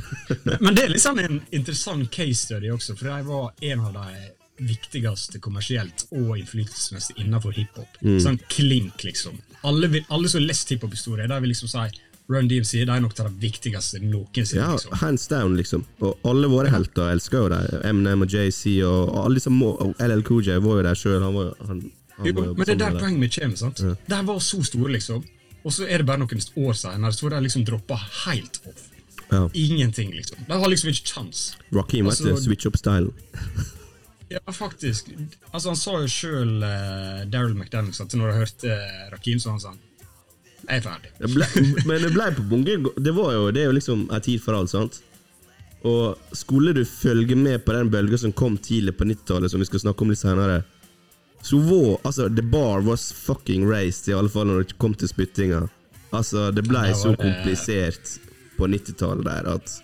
[0.64, 4.22] Men det er liksom en interessant case study også, for jeg var en av de
[4.68, 7.98] viktigste kommersielt og innflytelsesmessig innenfor hiphop.
[8.22, 9.38] Sånn klink, liksom.
[9.68, 13.00] Alle, vil, alle som har lest hiphop-historie, de vil liksom si Run DMC de er
[13.02, 14.60] nok det viktigste noensinne.
[14.62, 14.92] Ja, liksom.
[15.00, 15.82] hands down, liksom.
[16.00, 17.58] Og alle våre helter elsker jo det.
[17.88, 21.18] Eminem og JC og, og alle må, og LL Cool J var jo der sjøl.
[21.26, 21.82] Han var han,
[22.16, 23.58] han Jo, var men det er der poenget mitt kommer.
[23.58, 23.82] sant?
[23.82, 25.26] De var så store, liksom.
[25.62, 28.88] Og så er det bare noen år senere så var de liksom droppa helt off.
[29.32, 29.44] Ja.
[29.56, 30.46] Ingenting, liksom.
[30.48, 31.44] De har liksom ikke kjangs.
[31.74, 33.12] Rakim vet du, Altså- switch up stylen.
[34.32, 35.12] Ja, faktisk.
[35.50, 39.50] Altså, Han sa jo sjøl, uh, Daryl McDaniels, at når han hørte uh, Rakim, så
[39.50, 39.80] sa han sånn
[40.62, 41.14] Jeg er ferdig.
[41.18, 41.48] Det ble,
[41.88, 42.76] men det ble på bunge.
[42.96, 45.00] Det var jo, det er jo liksom en tid for alt, sant?
[45.88, 49.66] Og skulle du følge med på den bølga som kom tidlig på 90-tallet, som vi
[49.66, 50.60] skal snakke om litt senere,
[51.42, 55.10] så var altså The bar was fucking raised, i alle fall når det kom til
[55.10, 55.64] spyttinga.
[56.14, 58.18] Altså, det ble Ja, så komplisert
[58.58, 59.80] på 90-tallet der at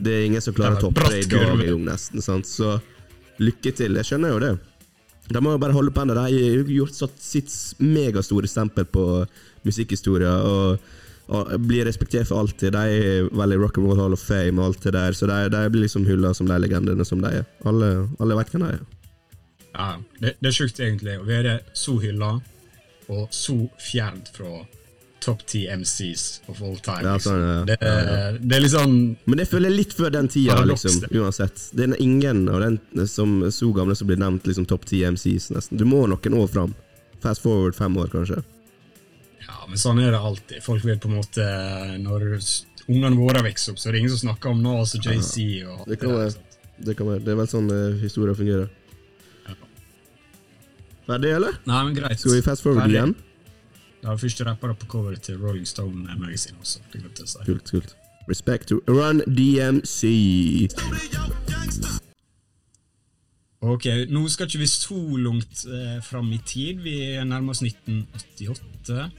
[0.00, 2.22] det er ingen som klarer å toppe det i dag engang, nesten.
[2.24, 2.48] sant?
[2.48, 2.78] Så
[3.40, 3.98] lykke til.
[3.98, 4.54] Jeg skjønner jo det.
[5.30, 6.16] De må jo bare holde på ennå.
[6.16, 9.04] De har gjort satt sitt megastore stempel på
[9.66, 10.88] musikkhistoria og,
[11.30, 12.74] og blir respektert for alltid.
[12.74, 15.42] De er veldig Rock and Roll Hall of Fame og alt det der, så de,
[15.52, 17.46] de blir liksom hylla som de legendene som de er.
[17.68, 18.82] Alle, alle vet hvem de er.
[19.70, 22.34] Ja, det, det er sjukt egentlig å være så hylla
[23.10, 24.64] og så fjernt fra
[25.20, 27.02] top 10 MCs of all time.
[27.04, 27.32] Ja, liksom.
[27.32, 27.64] sånn, ja.
[27.68, 31.66] det, er- det er liksom Men det føler jeg litt før den tida, liksom, uansett.
[31.76, 35.50] Det er ingen av den som så gamle som blir nevnt liksom topp ti MCs,
[35.54, 35.78] nesten.
[35.80, 36.74] Du må noen år fram.
[37.20, 38.40] Fast forward fem år, kanskje.
[39.44, 40.62] Ja, men sånn er det alltid.
[40.64, 41.44] Folk vil på en måte
[42.00, 42.26] Når
[42.90, 45.64] ungene våre vokser opp, så er det ingen som snakker om Nas og JC.
[45.68, 46.34] og Det kan være.
[46.80, 47.22] Det, kan være.
[47.24, 48.70] det er vel sånn uh, historien fungerer.
[51.10, 51.56] Ferdig, eller?
[51.66, 52.20] Nei, men greit.
[52.20, 52.96] Skal vi fast forward Ferdig.
[53.00, 53.14] igjen?
[54.00, 56.80] Det var første rappere på coveret til Rolling Stone Magazine også.
[56.92, 57.44] Det glemte jeg å si.
[57.44, 57.96] Kult, kult.
[58.30, 60.04] Respect to Run DMC.
[63.60, 66.80] Ok, nå skal ikke vi så langt eh, fram i tid.
[66.80, 66.96] Vi
[67.28, 69.10] nærmer oss 1988.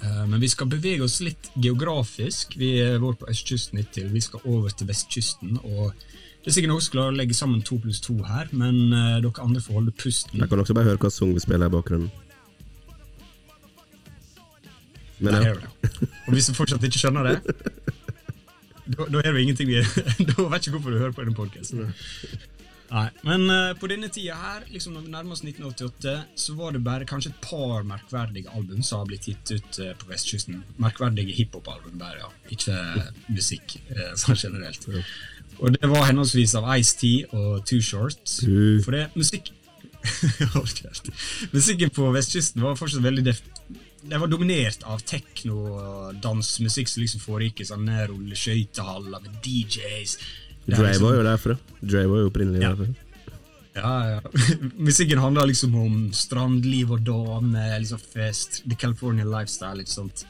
[0.00, 2.56] Eh, men vi skal bevege oss litt geografisk.
[2.56, 4.08] Vi er vår på østkysten hittil.
[4.14, 5.58] Vi skal over til vestkysten.
[5.64, 8.86] og Det er sikkert noen som klarer å legge sammen to pluss to her, men
[8.88, 10.40] eh, dere andre får holde pusten.
[10.40, 12.08] Jeg kan også bare høre hva sang vi spiller i bakgrunnen.
[15.18, 15.54] Men ja.
[15.54, 16.08] det.
[16.26, 17.36] Og hvis du fortsatt ikke skjønner det,
[18.86, 19.80] da, da er det ingenting vi
[20.28, 21.88] Da vet ikke hvorfor du hører på denne podkasten.
[22.86, 26.76] Nei, men uh, på denne tida her, liksom når vi nærmer oss 1988, så var
[26.76, 30.60] det bare kanskje et par merkverdige album som har blitt gitt ut uh, på vestkysten.
[30.82, 32.30] Merkverdige hiphop-album bare, ja.
[32.54, 32.76] Ikke
[33.26, 34.86] musikk eh, sånn generelt.
[35.58, 38.22] Og det var henholdsvis av Ice-T og Too Short.
[38.46, 38.78] Uh.
[38.86, 39.50] For det musikk
[41.56, 43.40] Musikken på vestkysten var fortsatt veldig def
[44.02, 50.18] det var dominert av tekno og dansemusikk som liksom foregikk i sånne rulleskøytehaller med DJs.
[50.66, 51.58] Dre liksom- var jo derfra.
[51.80, 52.74] Dre var jo opprinnelig Ja.
[52.74, 52.94] derfra.
[53.76, 54.20] Ja, ja.
[54.88, 60.24] Musikken handler liksom om strandliv og damer, liksom fest, the California lifestyle, litt sånt.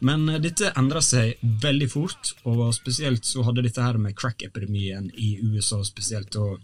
[0.00, 5.10] Men uh, dette endra seg veldig fort, og spesielt så hadde dette her med crack-epidemien
[5.14, 6.60] i USA, spesielt og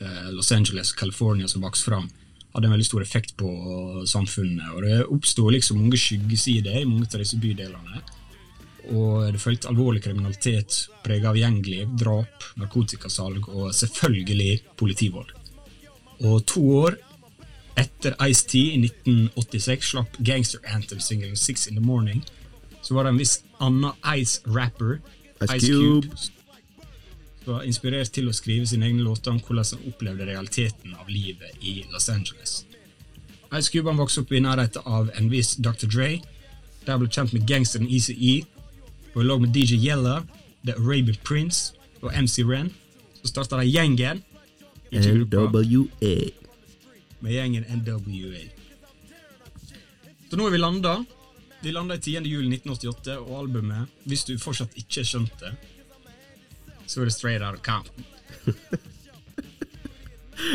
[0.00, 2.08] uh, Los Angeles, California, som vokste fram,
[2.54, 3.50] hadde en veldig stor effekt på
[4.10, 4.72] samfunnet.
[4.74, 8.02] Og det oppsto liksom mange skyggesider i mange av disse bydelene.
[8.90, 15.30] Og det fulgte alvorlig kriminalitet preget av gjengliv, drap, narkotikasalg og selvfølgelig politivold.
[16.26, 16.98] Og to år
[17.80, 22.24] etter Ice-T i 1986 slapp Gangster Anthem-singelen Six in the Morning,
[22.82, 24.98] så var det en viss annen Ice-rapper,
[25.46, 26.10] Ice Cube.
[27.46, 31.56] Var inspirert til å skrive sine egne låter om hvordan han opplevde realiteten av livet
[31.64, 32.64] i Los Angeles.
[33.50, 35.88] Ice Cube vokste opp i nærheten av en viss Dr.
[35.90, 36.10] Dre,
[36.84, 38.34] der han ble kjent med gangsteren Easy E,
[39.14, 40.20] og i lag med DJ Yella,
[40.64, 42.70] The Arabian Prince og MC Ren,
[43.22, 44.22] så starta de gjengen
[44.92, 45.50] NWA.
[47.20, 48.44] med gjengen NWA.
[50.30, 50.94] Så nå er vi landa.
[51.60, 52.22] Vi landa i 10.
[52.24, 55.69] juli 1988, og albumet, hvis du fortsatt ikke skjønte det,
[56.90, 58.06] så var det Straight Out of Compton.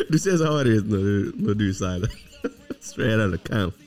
[0.09, 2.11] Du ser så hard ut når du, når du sier det.
[2.89, 3.83] Straight out of camp.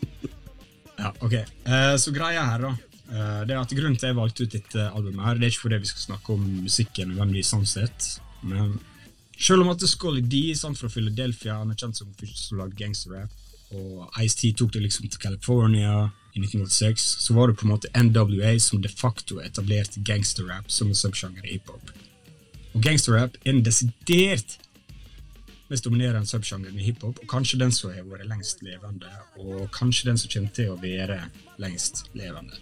[0.98, 1.34] Ja, ok.
[1.66, 2.72] Uh, så greia her, da.
[3.08, 5.64] Uh, det er at Grunnen til jeg valgte ut dette albumet, her, det er ikke
[5.64, 8.08] fordi vi skal snakke om musikken, nødvendigvis sånn sett,
[8.46, 8.76] men
[9.38, 12.76] selv om at Scully D samt fra Philadelphia han er kjent som første som lagde
[12.78, 13.32] gangsterrap,
[13.78, 15.94] og Ice-T tok det liksom til California
[16.34, 20.90] i 1986, så var det på en måte NWA som de facto etablerte gangsterrap som
[20.90, 21.94] en subsjanger i hiphop.
[22.78, 24.52] Og gangsterrap er den desidert
[25.68, 29.10] mest dominerende subsjangeren i hiphop, og kanskje den som har vært lengst levende,
[29.42, 31.16] og kanskje den som kommer til å være
[31.58, 32.54] lengst levende.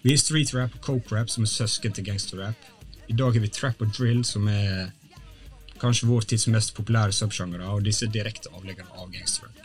[0.00, 2.72] Vi har streetrap og coke rap, som er søsken til gangsterrap.
[3.12, 4.88] I dag har vi trap og drill, som er
[5.76, 9.60] kanskje vår tids mest populære subsjangere, og disse er direkte avleggere av gangsterrap.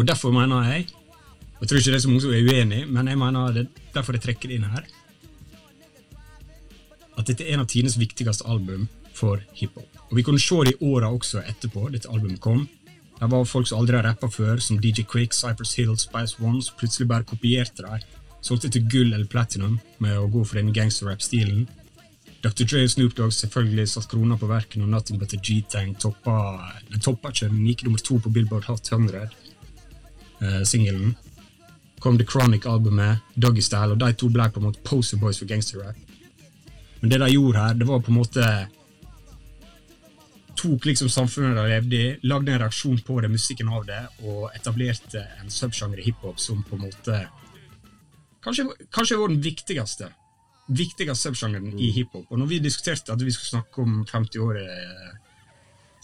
[0.00, 0.88] Og derfor mener jeg,
[1.58, 3.66] og jeg tror ikke det er så mange som er uenig, men jeg mener det
[3.68, 4.88] er derfor jeg trekker det inn her,
[7.16, 9.88] at dette er en av tidenes viktigste album for hiphop.
[10.10, 12.66] Og vi kunne se det i åra også etterpå dette albumet kom.
[13.16, 16.60] Det var folk som aldri har rappa før, som DJ Quick, Cypress Hill, Spice One,
[16.62, 18.04] som plutselig bare kopierte dem.
[18.44, 21.64] Solgte til gull eller platinum med å gå for den gangsterrap-stilen.
[22.44, 22.66] Dr.
[22.68, 26.36] Dre og Snoop Dogg selvfølgelig satt krona på verken, og Nothing But A G-Tang toppa
[26.90, 29.30] Den toppa ikke, den gikk nummer to på Billboard Hot 100,
[30.42, 31.16] eh, singelen.
[31.98, 35.48] Kom The Chronic-albumet, Doggy Style, og de to ble på en måte poser boys for
[35.48, 35.96] gangsterrap.
[37.00, 38.50] Men det de gjorde her, det var på en måte
[40.56, 44.46] tok liksom samfunnet de levde i, lagde en reaksjon på det, musikken av det, og
[44.56, 47.26] etablerte en subsjanger i hiphop som på en måte
[48.46, 48.62] Kanskje,
[48.94, 50.06] kanskje var den viktigste
[50.66, 52.26] viktigste subsjangeren i hiphop.
[52.30, 55.12] Og når vi diskuterte at vi skulle snakke om 50 år eh,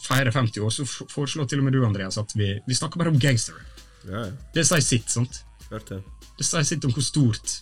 [0.03, 3.15] feire 50 år, så foreslo til og med du, Andreas, at vi, vi snakker bare
[3.15, 3.59] om gangster.
[4.07, 4.31] Ja, ja.
[4.55, 5.43] Det sier sitt, sant?
[5.71, 6.03] Hørte.
[6.39, 7.59] Det sier sitt om hvor stort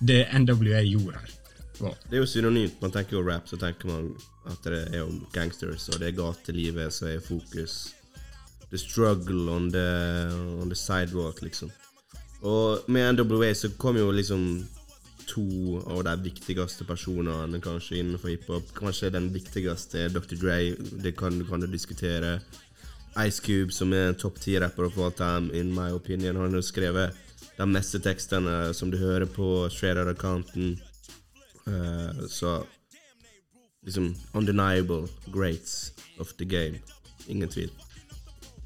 [0.00, 1.37] det NWA gjorde her.
[1.80, 1.96] Var.
[2.08, 2.80] Det er jo synonymt.
[2.82, 4.10] Man tenker jo rap, så tenker man
[4.48, 7.94] at det er om gangsters, og det er gatelivet som er fokus.
[8.70, 9.88] The struggle on the,
[10.60, 11.70] on the sidewalk, liksom.
[12.42, 14.66] Og med NWA så kom jo liksom
[15.28, 18.72] to av de viktigste personene kanskje innenfor hiphop.
[18.76, 20.36] Kanskje den viktigste er Dr.
[20.40, 20.58] Dre,
[21.02, 22.38] det kan, kan du diskutere.
[23.18, 26.36] Ice Cube, som er en topp ti-rapper of all time, in my opinion.
[26.36, 27.16] Han har skrevet
[27.58, 29.66] de meste tekstene som du hører på.
[29.66, 30.87] Eh,
[32.32, 32.58] så
[33.84, 36.80] liksom undeniable greats of the game.
[37.26, 37.70] Ingen tvil.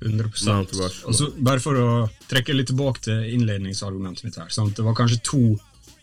[0.02, 1.08] 100 Mount Rushmore.
[1.08, 1.90] Og så Bare for å
[2.30, 4.50] trekke litt tilbake til innledningsargumentet mitt her.
[4.50, 4.74] Sant?
[4.76, 5.42] Det var kanskje to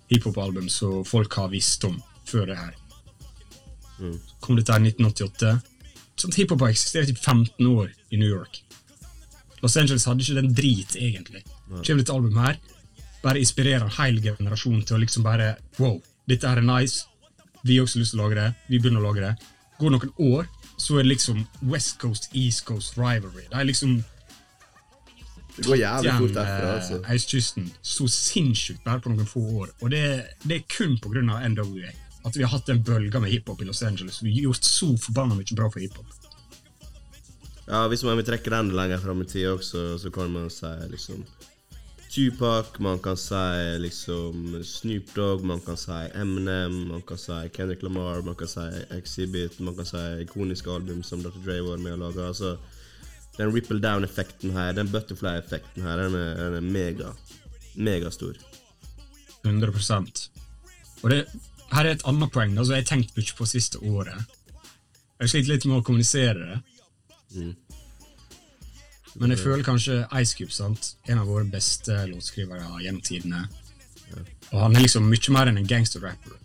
[0.10, 2.78] hiphop-album som folk har visst om før det her.
[4.00, 4.16] Mm.
[4.40, 5.54] Kom dette her i 1988.
[6.20, 8.62] Sånn Hiphop har eksistert i 15 år i New York.
[9.64, 11.44] Los Angeles hadde ikke den drit, egentlig.
[11.70, 12.60] Kommer dette albumet her,
[13.24, 17.06] bare inspirerer en hel generasjon til å liksom bare Wow, dette her er nice.
[17.66, 18.48] Vi har også lyst til å lage det.
[18.70, 19.34] Vi begynner å lage det.
[19.80, 20.48] Går noen år,
[20.80, 23.46] så er det liksom West Coast, East Coast rivalry.
[23.50, 23.98] Det er liksom
[25.58, 27.00] Det går jævlig fort derfra, altså.
[27.04, 29.74] eh, østkysten så sinnssykt bare på noen få år.
[29.82, 30.04] Og det,
[30.46, 31.24] det er kun pga.
[31.50, 31.92] NWA
[32.24, 34.22] at vi har hatt en bølge med hiphop i Los Angeles.
[34.24, 36.06] Vi har gjort så forbanna mye bra for hiphop.
[37.70, 40.70] Ja, Hvis man vil trekke den lenger fram i tid også, så kan man si
[40.90, 41.24] liksom
[42.10, 47.84] Tupac, man kan si liksom Snoop Dogg, man kan si Eminem, man kan si Kendrick
[47.84, 48.66] Lamar, man kan si
[48.98, 51.38] Exhibit, man kan si ikoniske album som Dr.
[51.46, 52.26] Dre var med å lage.
[52.26, 52.56] Altså,
[53.38, 57.14] den ripple down-effekten her, den butterfly-effekten her, den er, den er mega.
[57.76, 58.34] Megastor.
[59.44, 60.26] 100%
[61.04, 61.22] Og det,
[61.72, 64.18] her er et annet poeng da, som jeg har tenkt mye på siste året.
[65.20, 66.60] Jeg har slitt litt med å kommunisere det.
[67.38, 67.54] Mm.
[69.20, 70.94] Men jeg føler kanskje Ice Cube, sant?
[71.12, 73.48] en av våre beste låtskrivere gjennom tidene.
[74.52, 76.38] Og han er liksom mye mer enn en gangsterrapper.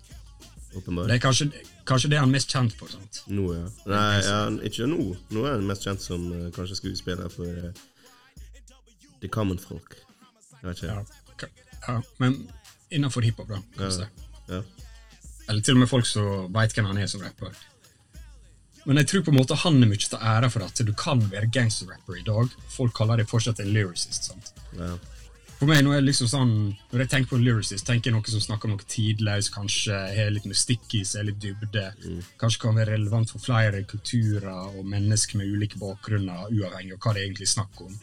[0.75, 1.07] Åpenbart.
[1.09, 1.51] Det er kanskje,
[1.87, 2.91] kanskje det han er mest kjent for.
[2.91, 3.21] sant?
[3.31, 3.67] Nå, ja.
[3.87, 5.13] Nei, ja, ikke nå.
[5.31, 7.85] Nå er han mest kjent som uh, kanskje skuespiller for uh,
[9.23, 9.95] The Common Folk.
[10.59, 10.97] Jeg vet ikke.
[11.45, 11.53] Ja,
[11.87, 12.41] ja, men
[12.91, 13.61] innenfor hiphop, da.
[13.79, 14.09] kanskje.
[14.49, 14.59] Ja.
[14.59, 14.63] Ja.
[15.49, 17.55] Eller til og med folk som veit hvem han er som rapper.
[18.85, 21.23] Men jeg tror på en måte han er mye til ære for at du kan
[21.33, 22.53] være gangster-rapper i dag.
[22.69, 24.31] Folk kaller deg fortsatt en lyricist.
[24.31, 24.53] sant?
[24.77, 24.95] Ja.
[25.55, 26.55] For meg nå er det liksom sånn,
[26.93, 30.33] Når jeg tenker på lyricist, tenker jeg noe som snakker om noe tidløst, kanskje har
[30.35, 31.85] litt mystikk i seg, litt dybde.
[32.41, 37.15] Kanskje kan være relevant for flere kulturer og mennesker med ulike bakgrunner, uavhengig av hva
[37.15, 37.95] det egentlig er snakk om.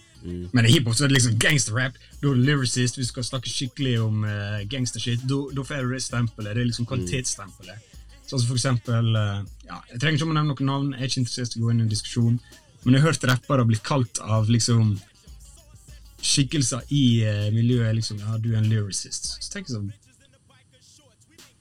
[0.53, 1.95] Men i hiphop så er det liksom gangsterrap.
[2.21, 2.97] Da er du lyricist.
[2.97, 6.55] Hvis du skal snakke skikkelig om uh, gangstershit, da da får du det stempelet.
[6.55, 7.90] Det er liksom kvalitetsstempelet.
[8.31, 11.09] Sånn som for eksempel eh, ja, Jeg trenger ikke å nevne noen navn, jeg er
[11.09, 12.37] ikke interessert i å gå inn i en diskusjon,
[12.83, 14.93] men jeg har hørt rappere blitt kalt av liksom
[16.21, 19.33] skikkelser i eh, miljøet liksom, ja, du er en lyricist.
[19.41, 19.91] Så jeg sånn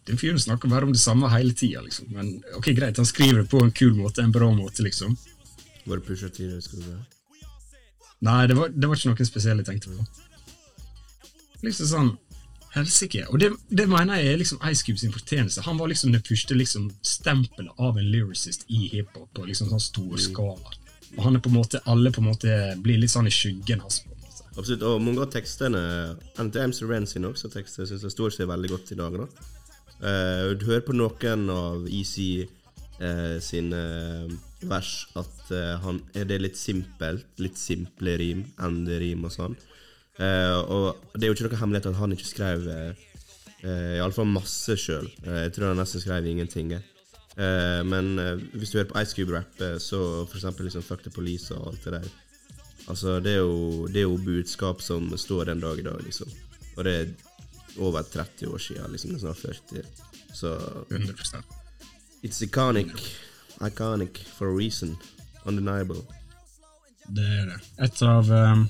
[0.06, 2.06] Den fyren snakker bare om det samme hele tida, liksom.
[2.14, 5.18] Men ok, greit, han skriver det på en kul måte, en bra måte, liksom.
[5.84, 7.00] Var det Pusha T det skulle?
[8.26, 10.06] Nei, det var, det var ikke noen spesielle jeg tenkte på.
[11.66, 12.10] Liksom sånn
[12.74, 13.24] Helsike.
[13.30, 15.64] Og det, det mener jeg er liksom Ice Cube sin fortjeneste.
[15.66, 19.82] Han var liksom det første liksom stempelet av en lyricist i hiphop på liksom sånn
[19.82, 20.76] stor skala.
[21.16, 23.82] Og han er på en måte, alle på en måte blir litt sånn i skyggen
[23.82, 24.04] hans.
[24.04, 24.44] på en måte.
[24.56, 24.84] Absolutt.
[24.86, 25.80] Og mange av tekstene
[26.38, 29.18] NTM Ren sine også tekster syns jeg står seg veldig godt i dag.
[29.18, 29.26] da.
[30.00, 32.46] Uh, du hører på noen av Easy
[33.02, 33.82] uh, sine
[34.30, 39.56] uh, vers at eh, han, er det litt simpelt, litt simple rim, enderim og sånn.
[40.20, 42.90] Eh, og det er jo ikke noe hemmelighet at han ikke skrev uh,
[43.64, 45.08] iallfall masse sjøl.
[45.24, 46.72] jeg tror han nesten skrev ingenting.
[47.40, 51.04] Eh, men eh, hvis du hører på Ice Cube-rapp, eh, så for eksempel liksom Fuck
[51.06, 52.08] the Police og alt det der
[52.88, 56.26] Altså, det er, jo, det er jo budskap som står den dag i dag, liksom.
[56.76, 57.10] Og det er
[57.78, 59.18] over 30 år siden, liksom.
[59.18, 59.84] Snart 40.
[60.34, 60.56] Så
[60.90, 61.36] 100%.
[62.24, 62.90] it's iconic.
[63.66, 64.96] Iconic for a reason.
[65.46, 66.00] Undeniable.
[67.06, 67.60] Det er det.
[67.84, 68.66] Et av um,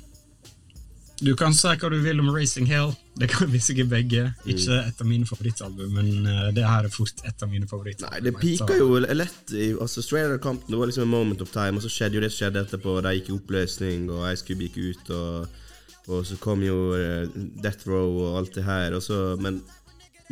[1.20, 2.94] Du kan si hva du vil om Racing Hill.
[3.20, 4.22] Det kan vi sikkert begge.
[4.48, 8.14] Ikke et av mine favorittalbum, men uh, det her er fort et av mine favorittalbum.
[8.14, 10.72] Nei, det pika jo lett i altså Straight Outta Compton.
[10.72, 12.96] Det var liksom en moment of time, og så skjedde jo det som skjedde etterpå.
[13.04, 15.60] De gikk i oppløsning, og Ice Cube gikk ut, og,
[16.08, 17.28] og så kom jo eh,
[17.60, 18.96] Death Row og alt det her.
[19.04, 19.60] Så, men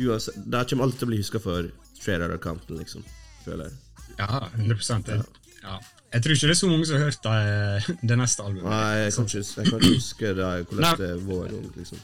[0.01, 3.05] uansett, det kommer alltid til å bli huska for Straight Outta Compton, liksom.
[3.45, 3.77] Føler jeg.
[4.17, 5.21] Ja, 100 det.
[5.63, 5.79] Ja.
[6.13, 8.69] Jeg tror ikke det er så mange som har hørt det, det neste albumet.
[8.71, 11.99] Nei, jeg kan ikke, jeg kan ikke huske det, hvordan det var liksom.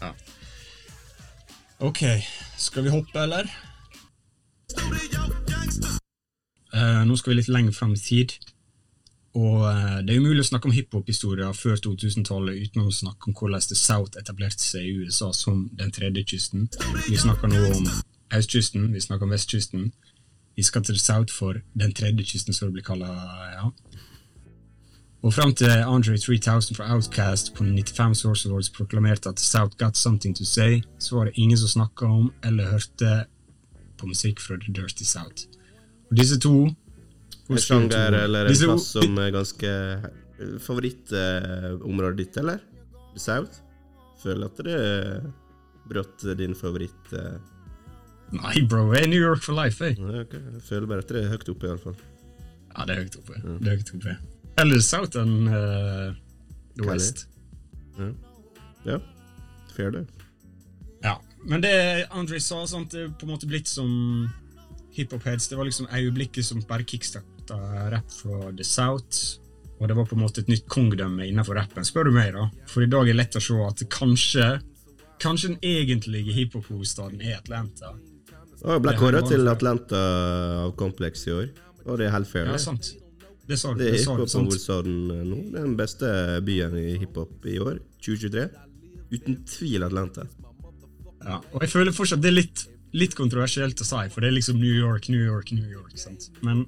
[0.00, 0.12] Ja.
[1.80, 2.00] Ok,
[2.58, 3.50] skal vi hoppe, eller?
[6.74, 8.36] Uh, nå skal vi litt lenger fram i tid.
[9.34, 13.36] Og uh, Det er umulig å snakke om hiphop-historier før 2000-tallet uten å snakke om
[13.36, 16.68] hvordan The South etablerte seg i USA som den tredje kysten.
[17.08, 17.90] Vi snakker nå om
[18.36, 19.90] østkysten, vi snakker om vestkysten.
[20.56, 23.06] The South for den tredje kysten, som det blir kalla.
[23.54, 23.70] Ja.
[25.22, 29.96] Og fram til Andre 3000 fra Outcast på 95 Source Awards proklamerte at South got
[29.96, 33.24] something to say, så var det ingen som snakka om eller hørte
[33.98, 35.44] på musikk fra The Dirty South.
[36.10, 36.70] Og disse to
[37.50, 39.70] En sjanger eller en plass som er ganske
[40.64, 42.62] Favorittområdet ditt, eller?
[43.12, 43.60] The South?
[44.22, 44.78] Føler at det
[45.90, 47.36] brått din favoritt eh,
[48.30, 49.98] Nei, bro, jeg er New York for life, jeg.
[49.98, 50.34] ja, ok.
[50.38, 51.96] Jeg føler bare at det er høyt oppe, iallfall.
[52.76, 53.40] Ja, det er høyt oppe.
[53.42, 54.16] Det er høyt oppe.
[54.60, 56.12] Eller The South enn eh,
[56.76, 56.86] The?
[56.86, 57.24] West.
[57.98, 58.10] Ja.
[58.86, 59.00] ja.
[59.74, 60.04] Fair, det.
[61.02, 61.16] Ja,
[61.48, 61.74] men det
[62.10, 63.90] Andre sa, sant, det er på en måte blitt som
[64.94, 65.48] hiphop-heads.
[65.50, 67.58] Det var liksom øyeblikket som bare kickstarta
[67.90, 69.40] rap fra The South.
[69.80, 72.34] Og det var på en måte et nytt kongedømme innenfor rappen, spør du meg.
[72.36, 72.46] da.
[72.68, 74.58] For i dag er det lett å se at kanskje
[75.20, 77.90] Kanskje den egentlige hiphop-hovedstaden er Atlanta.
[78.60, 80.00] Og ble kåra til Atlanta
[80.66, 81.46] av Complex i år,
[81.86, 82.50] og det er helt fair.
[82.50, 82.92] Ja, sant.
[83.48, 83.72] Det sa.
[83.74, 85.38] Det er hiphop-hovedstaden nå.
[85.50, 86.10] Det er den beste
[86.46, 88.44] byen i hiphop i år, 2023.
[89.10, 90.26] Uten tvil Atlanta.
[91.24, 92.62] Ja, og jeg føler fortsatt det er litt,
[92.96, 95.96] litt kontroversielt å si, for det er liksom New York, New York, New York.
[95.98, 96.30] sant?
[96.46, 96.62] Men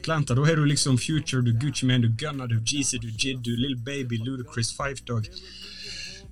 [0.00, 3.40] Atlanta, da har du liksom Future, du Gucci Man, du Gunna, du Jeezy, du Jid,
[3.44, 5.26] du Lil Baby, Ludacris, Five Dog,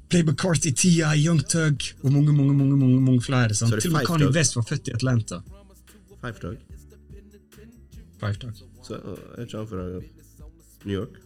[0.08, 3.54] Playboy Carty, T.I., Young Tug og mange, mange, mange, mange, mange flere.
[3.54, 3.74] sant?
[3.80, 5.40] Til og med Kanye West var født i Atlanta.
[6.20, 6.56] Five Tug.
[8.20, 8.52] Five Tug.
[8.84, 9.88] Så er ikke han fra
[10.84, 11.18] New York?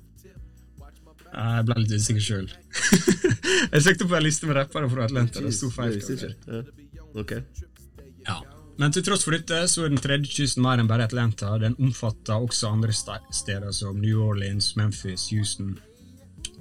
[1.33, 2.49] Jeg ble litt usikker sjøl.
[3.73, 5.41] jeg søkte på en liste med rappere fra Atlanta.
[5.41, 6.35] Det sto Five jeg der.
[6.49, 6.65] Ja.
[7.23, 7.33] Ok.
[8.27, 8.41] Ja.
[8.81, 11.55] Men til tross for dette så er den tredje kysten mer enn bare Atlanta.
[11.63, 15.77] Den omfatter også andre steder som New Orleans, Memphis, Houston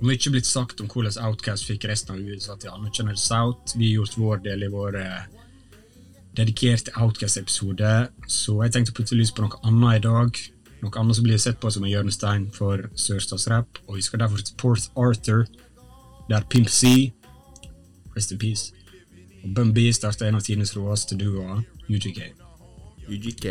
[0.02, 3.76] Og Mye blitt sagt om hvordan Outcast fikk resten av USA til å anerkjenne South.
[3.78, 5.28] Vi har gjort vår del i vår eh,
[6.34, 7.92] dedikerte Outcast-episode,
[8.26, 10.42] så jeg tenkte å putte lys på noe annet i dag.
[10.82, 14.42] Noe annet som blir sett på som en hjørnestein for sørstatsrapp, og vi skal derfor
[14.42, 15.46] til Porth Arthur,
[16.32, 17.12] der Pimp C,
[18.16, 18.74] rest in peace,
[19.44, 22.24] og Bun B starta en av tidenes råeste duoer, UGK.
[23.06, 23.48] UGK.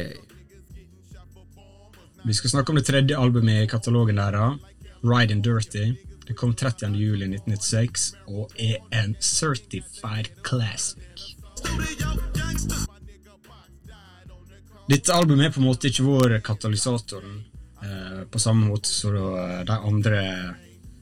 [2.26, 4.58] Vi skal snakke om det tredje albumet i katalogen deres,
[5.06, 5.92] Ride and Dirty.
[6.30, 6.92] Det kom 30.
[6.94, 11.24] juli 1996 og er en certified classic.
[14.86, 17.34] Dette albumet er på en måte ikke vår katalysatoren
[17.82, 19.18] eh, på samme måte som
[19.66, 20.22] de andre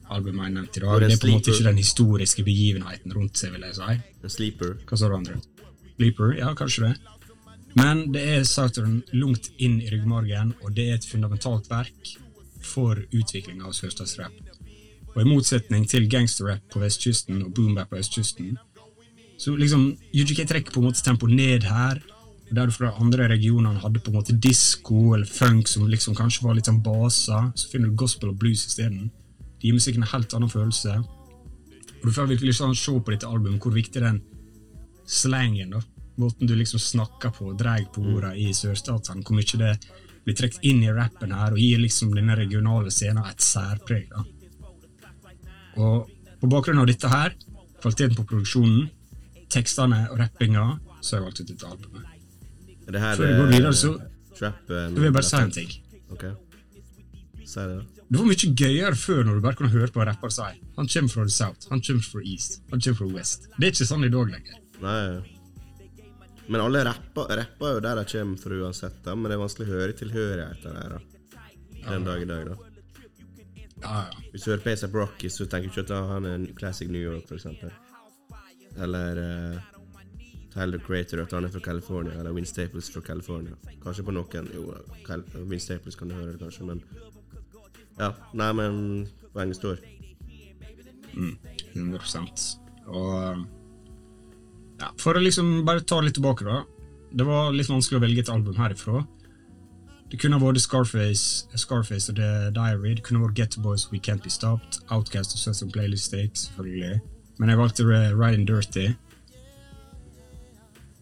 [0.09, 1.05] albumene jeg nevnte i dag.
[1.05, 4.01] Det er på en måte ikke den historiske begivenheten rundt seg, vil jeg si.
[4.25, 4.75] En sleeper.
[4.89, 5.37] Hva sa du, andre?
[5.93, 6.37] Sleeper?
[6.41, 6.93] Ja, kanskje det.
[7.77, 12.15] Men det er Saturn langt inn i ryggmargen, og det er et fundamentalt verk
[12.65, 14.48] for utviklinga av sørstatsrap.
[15.15, 18.57] Og i motsetning til gangsterrap på vestkysten og boombap på østkysten,
[19.39, 22.01] så liksom UGK trekker på en måte tempo ned her,
[22.51, 26.43] der du fra andre regionene hadde på en måte disko eller funk som liksom kanskje
[26.45, 29.11] var litt sånn baser, så finner du gospel og blues isteden.
[29.59, 30.97] Det gir musikken en helt annen følelse.
[31.99, 34.21] Og du får virkelig sånn se på dette albumet hvor viktig den
[35.09, 35.83] slangen, da.
[36.19, 39.23] Måten du liksom snakker på og dreier på ordene i sørstatene.
[39.23, 39.71] Hvor mye det
[40.25, 44.09] blir trukket inn i rappen her og gir liksom denne regionale scenen et særpreg.
[44.11, 44.25] da.
[45.79, 46.09] Og
[46.39, 47.35] på bakgrunn av dette her,
[47.79, 48.89] kvaliteten på produksjonen,
[49.51, 50.65] tekstene og rappinga,
[50.99, 52.15] så har jeg valgt ut dette albumet.
[52.89, 53.93] Det her Før vi går eh, videre, så
[54.39, 55.73] trap så vil jeg bare si en ting.
[56.13, 56.25] Ok.
[57.45, 58.05] Si det, da.
[58.09, 60.45] Det var mye gøyere før når du bare kunne høre på rapper si
[60.79, 63.45] han kommer fra the south, han kommer fra east, han kommer fra west.
[63.57, 64.55] Det er ikke sånn i dag lenger.
[64.81, 65.03] Nei.
[66.49, 69.13] Men alle rapper, rapper jo der de kommer fra uansett, da.
[69.13, 71.27] Men det er vanskelig å høre tilhørigheten der, da.
[71.85, 72.68] Den dag i dag, da.
[73.81, 74.23] Ja, ja.
[74.31, 76.89] Hvis du hører på A$AP Rocky, så tenker du ikke at han er en classic
[76.91, 77.71] New York, eksempel.
[78.77, 79.59] Eller uh,
[80.53, 82.13] Tyler Crater, Creator, at han er fra California.
[82.19, 83.55] Eller Win Staples fra California.
[83.83, 84.73] Kanskje på noen Jo,
[85.45, 86.83] Win Staples kan du høre det, kanskje, men
[87.99, 88.13] Ja.
[88.33, 89.79] Nei, men poenget står.
[91.73, 93.45] 100 Og
[94.79, 96.63] ja, For å liksom bare ta litt tilbake, da.
[97.11, 99.03] Det var litt vanskelig å velge et album herifra.
[100.09, 102.95] Det kunne vært Scarface, Scarface og The Diary.
[102.97, 104.81] Det kunne vært Get Boys We Can't Be Stopped.
[104.89, 106.99] Outcast og Sunset Playlist selvfølgelig.
[107.39, 107.85] Men jeg valgte
[108.17, 108.87] Riding Dirty.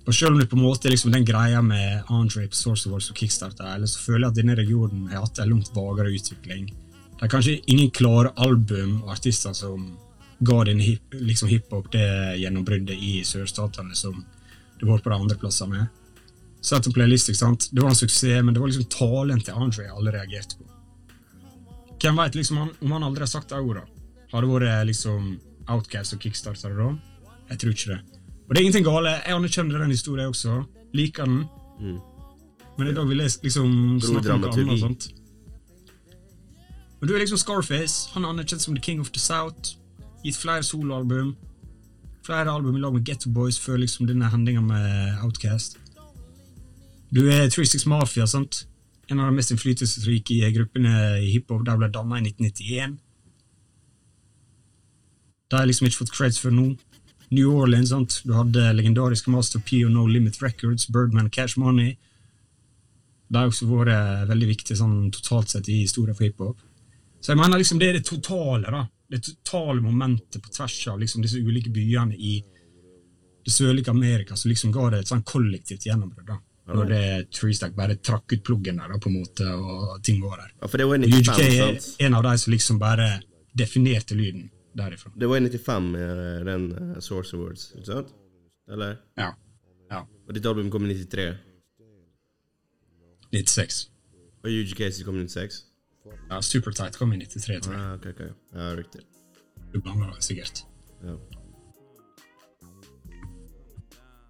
[0.07, 2.89] Og selv om det på en måte er liksom den greia med Andre på Source
[2.89, 6.13] Wars og Kickstarter, eller så føler jeg at denne regionen har hatt en langt vagere
[6.15, 6.69] utvikling.
[7.17, 9.97] Det er kanskje ingen klare album og artister som
[10.39, 12.07] ga den hip, liksom hiphop det
[12.39, 14.21] gjennombruddet i sørstatene som
[14.79, 15.87] det var på de andre plassene.
[16.61, 17.69] Sett en playlist, ikke sant?
[17.71, 20.65] Det var en suksess, men det var liksom talen til Andre alle reagerte på.
[22.01, 23.85] Hvem vet liksom om han aldri har sagt de orda?
[24.31, 25.37] Har det vært liksom
[25.67, 26.91] Outcast og Kickstarter da?
[27.49, 28.01] Jeg tror ikke det.
[28.47, 29.15] Og det er ingenting gale.
[29.25, 30.61] Jeg anerkjenner den historien også.
[30.95, 31.45] Liker den.
[31.79, 31.97] Mm.
[32.77, 33.71] Men i dag vil jeg liksom
[34.03, 34.67] snakke om noe annet.
[34.67, 34.79] annet.
[34.79, 35.09] sånt.
[36.99, 38.09] Men du er liksom Scarface.
[38.13, 39.75] Han er anerkjent som The King of the South.
[40.23, 41.35] Gitt flere soloalbum.
[42.25, 45.77] Flere album i lag med Getto Boys før liksom denne hendinga med Outcast.
[47.09, 48.65] Du er 36 Mafia, sant?
[49.07, 51.63] En av de mest innflytelsesrike gruppene i hiphop.
[51.63, 52.97] De ble danna i 1991.
[55.47, 56.65] De har liksom ikke fått creds før nå.
[57.31, 58.21] New Orleans, sant?
[58.27, 61.95] du hadde legendariske Master P og No Limit Records, Birdman Cash Money.
[63.27, 66.59] Det har også vært veldig viktig sånn, totalt sett i historien for hiphop.
[67.19, 68.83] Så jeg mener liksom det er det totale, da.
[69.07, 72.37] Det totale momentet på tvers av liksom disse ulike byene i
[73.47, 76.35] det sørlige Amerika som liksom ga det et sånn kollektivt gjennombrudd.
[76.67, 80.53] Når det Treestack bare trakk ut pluggen der, på en måte, og ting går der.
[80.61, 82.01] Ja, for det var 95, UGK er sant?
[82.03, 83.07] en av de som liksom bare
[83.57, 85.11] definerte lyden derifra.
[85.15, 88.11] Det var i 95, eh, den eh, Source Awards, ikke sant?
[88.71, 88.97] Eller?
[89.17, 89.31] Ja.
[89.91, 90.03] ja.
[90.27, 91.29] Og ditt album kom i 93.
[93.31, 93.79] 96.
[94.43, 95.63] Og UGK kom i 96?
[96.29, 97.81] Ja, Supertight kom i 93, tror jeg.
[97.81, 98.29] Ah, okay, okay.
[98.53, 99.01] Ja, riktig.
[99.73, 100.65] Du blander det sikkert.
[101.03, 101.15] Ja.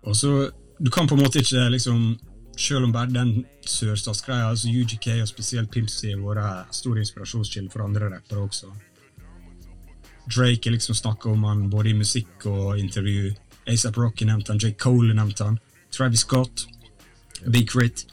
[0.01, 0.51] Og så,
[0.85, 2.19] Du kan på en måte ikke liksom
[2.57, 7.85] Selv om bare den sørstatsgreia, altså UGK og spesielt Pimsy har vært stor inspirasjonskilde for
[7.85, 8.71] andre rappere også.
[10.27, 13.31] Drake har liksom snakka om han både i musikk og intervju.
[13.67, 15.59] ASAP Rocky nevnte han, Jake Cole nevnte han.
[15.91, 16.67] Travis Scott.
[17.45, 18.07] Big Crit.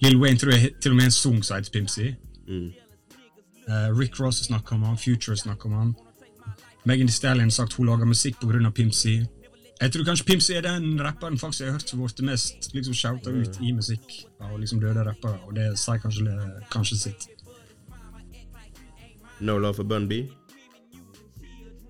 [0.00, 2.10] Lil Wayne tror jeg til og med en sang som heter Pimsy.
[2.48, 2.72] Mm.
[3.68, 5.94] Uh, Rick Ross snakker om han, Future snakker om han.
[6.84, 8.70] Megan Thee Stallion har sagt hun lager musikk pga.
[8.70, 9.22] Pimsy.
[9.76, 12.96] Jeg tror kanskje Pimsy er den rapperen faktisk jeg har hørt som ble mest liksom
[12.96, 16.38] shouta ut i musikk av liksom døde rappere, og det sier kanskje,
[16.72, 17.28] kanskje sitt.
[19.40, 20.24] No Love for Bun B?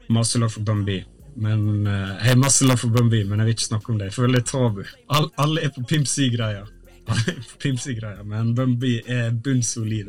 [0.09, 1.05] masse love for Bumby.
[1.37, 4.11] Men uh, Jeg har masse love for Bumby, men jeg vil ikke snakke om det.
[4.11, 4.82] Jeg føler det er tabu.
[5.09, 6.64] All, alle er på Pimp C-greia.
[7.12, 10.09] Alle er på Pimp C-greia, Men Bumby er bunnsolid.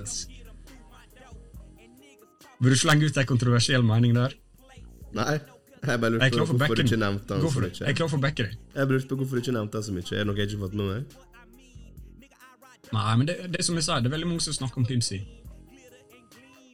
[2.59, 4.33] Vil du slenge ut en kontroversiell mening der?
[5.13, 5.37] Nei,
[5.93, 7.71] jeg bare er lurte på hvorfor hvorfor du ikke nevnte han så mye.
[7.79, 8.57] Jeg er klar for å backe deg.
[8.75, 10.05] Jeg lurte på hvorfor du ikke nevnte han så mye.
[10.11, 11.17] Er det noe jeg ikke har fått med meg?
[12.93, 15.19] Nei, men det, det som jeg sa, det er veldig mange som snakker om Pimsy.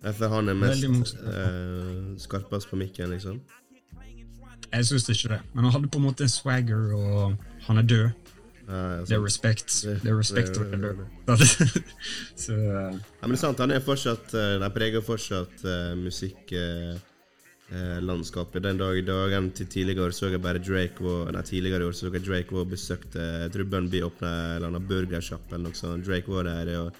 [0.03, 3.39] For han er mest eh, skarpest på mikken, liksom?
[4.73, 5.39] Jeg syns ikke det.
[5.53, 7.35] Men han hadde på en måte en swagger, og
[7.67, 8.09] han er død.
[8.63, 9.73] Ja, Det er respekt.
[9.83, 11.37] Det- Det er respekt det- det- død.
[12.43, 12.91] Så Ja,
[13.21, 17.01] men det er sant, han er fortsatt eh, De preger fortsatt uh, musikklandskapet
[17.73, 19.33] den dag i dag.
[19.37, 22.69] Enn til tidligere så jeg bare Drake var Nei, tidligere år så jeg Drake var
[22.69, 26.05] besøkte Jeg tror Bunby åpna en eller annen burgersjapp eller noe sånt.
[26.07, 26.93] Drake var der og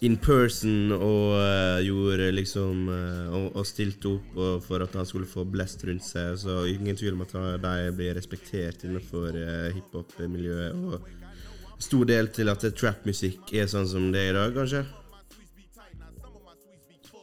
[0.00, 5.08] in person og uh, gjorde liksom uh, og, og stilte opp og for at han
[5.08, 6.38] skulle få blest rundt seg.
[6.40, 10.72] Så ingen tvil om at de blir respektert innenfor uh, hiphop-miljøet.
[10.72, 14.84] Og stor del til at trap-musikk er sånn som det er i dag, kanskje.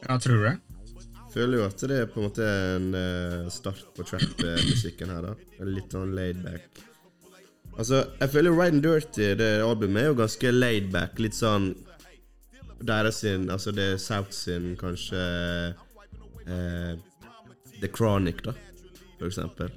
[0.06, 0.56] ja, tror du det?
[1.32, 5.34] Føler jo at det er på en måte en eh, start på trap-musikken her, da.
[5.68, 6.80] Litt sånn laid back.
[7.78, 11.20] Altså, jeg føler Ride and Dirty, det albumet, er jo ganske laid back.
[11.22, 11.74] Litt sånn
[12.78, 15.20] deres sin Altså, det er South sin, kanskje
[16.46, 16.96] eh,
[17.78, 18.56] The Chronic, da,
[19.18, 19.70] for eksempel.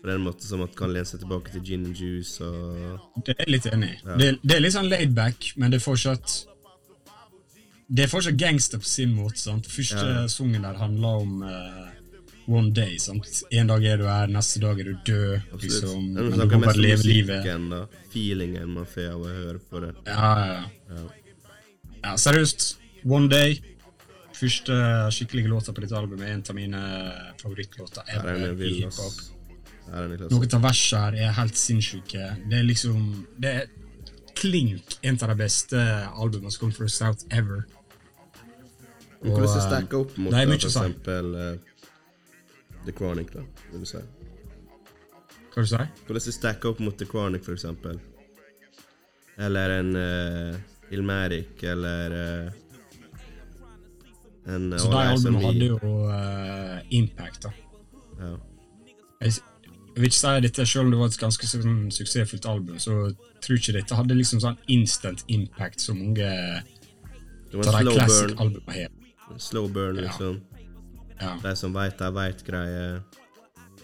[0.00, 3.34] På den måten som at kan lene seg tilbake til gin and juice og Det
[3.36, 4.14] er litt enig ja.
[4.16, 6.38] Det, det er litt sånn laid back, men det er fortsatt
[7.90, 9.38] Det er fortsatt gangster på sin måte.
[9.38, 9.66] sant?
[9.66, 10.26] Første Ja.
[10.28, 11.88] sangen der handler om uh,
[12.46, 12.98] one day.
[12.98, 13.42] sant?
[13.50, 15.40] En dag er du her, neste dag er du død.
[15.52, 15.62] Absolutt.
[15.62, 16.14] liksom.
[16.14, 17.44] Det er noe bare leve livet.
[17.70, 17.80] da.
[18.12, 19.90] Feelingen man får av å høre på det.
[20.06, 21.02] Ja, ja, ja.
[22.04, 22.76] ja, seriøst.
[23.04, 23.58] One Day.
[24.40, 24.72] Første
[25.12, 26.80] skikkelige låta på dette albumet er en av mine
[27.42, 29.18] favorittlåter er ever i hiphop.
[30.30, 32.30] Noen av versene her er helt sinnssyke.
[32.48, 33.66] Det er liksom Det er
[34.38, 35.76] klink en av de beste
[36.14, 37.66] albumene som kom fra South ever.
[39.20, 41.56] Men Hvordan det stacker opp mot da, for eksempel uh,
[42.86, 43.42] The Chronic, da,
[43.72, 44.00] vil du si?
[45.50, 48.00] Hva du sier Hvordan det stacker opp mot The Chronic, for eksempel?
[49.40, 52.52] Eller en uh, Ilmeric, eller uh,
[54.54, 57.52] en Så de albumene hadde jo uh, impact, da.
[58.20, 58.32] Ja.
[59.20, 59.32] Jeg,
[59.90, 62.96] jeg vil ikke si dette, selv om det var et ganske sånn, suksessfullt album, så
[63.44, 67.84] tror ikke dette hadde liksom sånn instant impact som mange Det av var de en
[67.84, 68.96] slow classic burn, albumene har.
[69.38, 70.40] Slow burn liksom.
[71.20, 71.36] Ja.
[71.42, 73.02] De som veit, de veit greie.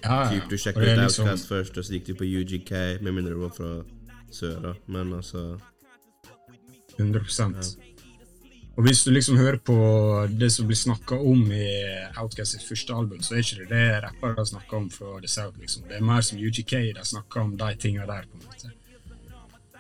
[0.02, 0.30] Ja, ja.
[0.30, 3.34] Typ, du sjekket ut liksom- Outcast først, og så gikk du på UGK, med mindre
[3.34, 3.84] du var fra
[4.30, 4.74] sør, da.
[4.86, 5.60] Men altså
[6.98, 7.76] 100%
[8.76, 9.74] Og hvis du liksom hører på
[10.28, 11.68] det som blir snakka om i
[12.16, 15.60] Outcast sitt første album, så er ikke det det rappere snakker om fra The South.
[15.60, 15.82] liksom.
[15.88, 18.22] Det er mer som UGK de snakker om de tinga der.
[18.22, 18.72] på en måte.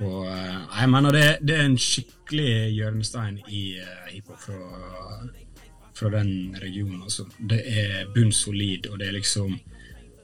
[0.00, 4.58] Og eh, jeg mener det, det er en skikkelig hjørnestein i uh, hiphop fra,
[5.96, 7.02] fra den regionen.
[7.02, 7.26] altså.
[7.40, 9.56] Det er bunnsolid, og det er liksom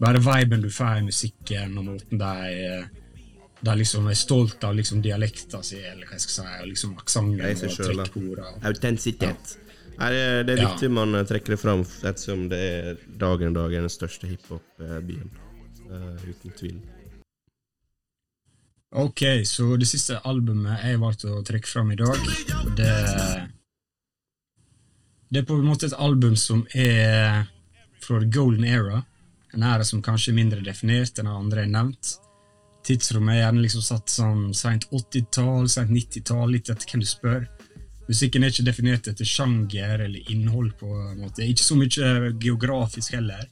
[0.03, 2.89] bare viben du får i musikken, og måten de
[3.63, 6.97] de liksom er stolt av liksom dialekta si, eller hva jeg skal si, og liksom
[6.99, 8.07] aksenten og selv, da.
[8.09, 8.63] trekkordene.
[8.67, 9.53] Autentisitet.
[10.01, 10.89] Nei, det, er- det er Ja.
[10.91, 15.31] man trekker det fram, ettersom det er dagen i dag er den største hiphop-byen.
[15.93, 16.81] Uh, uten tvil.
[18.93, 22.19] Ok, så det siste albumet jeg valgte å trekke fram i dag,
[22.77, 23.42] det
[25.33, 27.47] Det er på en måte et album som er
[28.05, 28.99] fra the golden era.
[29.57, 32.19] En æra som kanskje er mindre definert enn andre er nevnt.
[32.85, 37.47] Tidsrommet er gjerne liksom satt som seint 80-tall, seint 90-tall, litt etter hvem du spør.
[38.11, 41.47] Musikken er ikke definert etter sjanger eller innhold, på en måte.
[41.49, 43.47] Ikke så mye geografisk heller.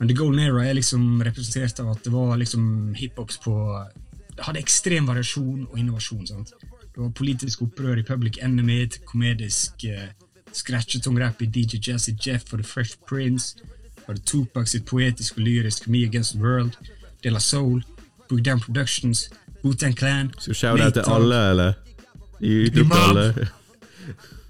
[0.00, 3.54] Men The Golden Era er liksom representert av at det var liksom hiphops på
[4.34, 6.26] Det hadde ekstrem variasjon og innovasjon.
[6.26, 6.56] sant?
[6.94, 9.84] Det var politisk opprør i Public Enemy, til komedisk
[10.54, 13.56] uh, scratchetongrap i DJ Jazzy Jeff for The Fresh Prince.
[14.06, 16.72] Var det Tupac sitt poetiske og lyriske Me Against the World,
[17.24, 17.84] De La Soul,
[18.28, 19.30] Book Down Productions,
[19.64, 21.72] Wu-Tang Clan Skal vi shout out til alle, eller?
[22.40, 22.98] I Imam.
[23.08, 23.48] alle.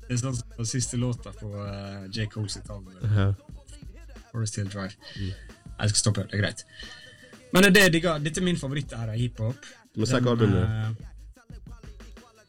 [0.05, 2.27] Det er sånn som siste låta på uh, J.
[2.33, 2.93] Cole sitt album.
[3.15, 3.31] Ja.
[4.33, 4.93] Forest Hill Drive.
[5.15, 6.65] Jeg skal stoppe, det er greit.
[7.55, 8.19] Men det er det digger.
[8.19, 9.65] Dette er min favorittæra i hiphop.
[9.95, 10.65] Du må Den, albumet.
[10.65, 11.15] Uh,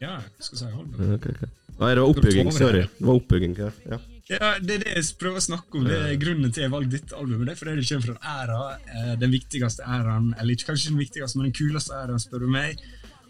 [0.00, 0.98] Ja, jeg skal si albumet.
[1.08, 1.46] Ja, ok,
[1.78, 2.84] Ah, det var oppbygging, sorry.
[2.98, 3.70] Det var oppbygging, ja.
[3.90, 3.98] ja.
[4.28, 5.84] Ja, Det er det jeg prøver å snakke om.
[5.86, 7.46] Det er grunnen til jeg valgte dette albumet.
[7.46, 8.78] Det er fordi det kommer fra en æra.
[8.96, 12.48] eh, Den viktigste æraen, eller ikke kanskje den viktigste, men den kuleste æraen, spør du
[12.50, 12.80] meg.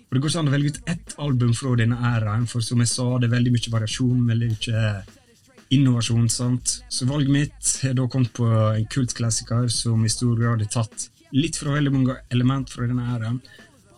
[0.07, 2.79] Og Det går ikke an å velge ut ett album fra denne æraen, for som
[2.79, 5.05] jeg sa, det er veldig mye variasjon, veldig mye
[5.71, 6.29] innovasjon.
[6.31, 6.83] sant?
[6.89, 11.09] Så valget mitt har da kommet på en kultklassiker som i stor grad har tatt
[11.35, 13.41] litt fra veldig mange element fra denne æren.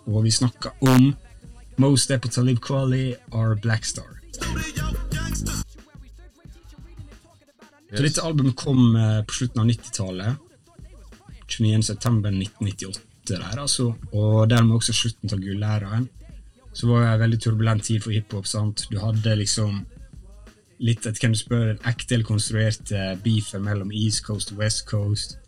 [0.09, 1.12] Og vi snakker om
[1.76, 4.18] Most Dep Quali Talib Kweli are Black Star.
[7.89, 10.35] Så dette albumet kom eh, på slutten av 90-tallet.
[11.49, 13.93] 29.9.1998 der, altså.
[14.12, 16.09] Og dermed også slutten av gullæraen.
[16.72, 18.47] Så var det en veldig turbulent tid for hiphop.
[18.47, 18.85] sant?
[18.91, 19.81] Du hadde liksom
[20.85, 22.93] litt et, hvem du spør, en ekte eller konstruert
[23.24, 25.39] Beef mellom East Coast og West Coast.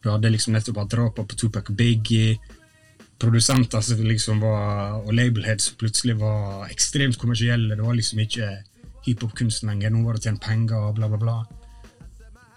[0.00, 2.38] Du hadde liksom nettopp hatt drapene på Tupac Biggie.
[3.20, 7.76] Produsenter som liksom var, og labelheads plutselig var ekstremt kommersielle.
[7.76, 8.48] Det var liksom ikke
[9.04, 9.92] hiphop-kunst lenger.
[9.92, 11.38] Nå var det å tjene penger og bla, bla, bla.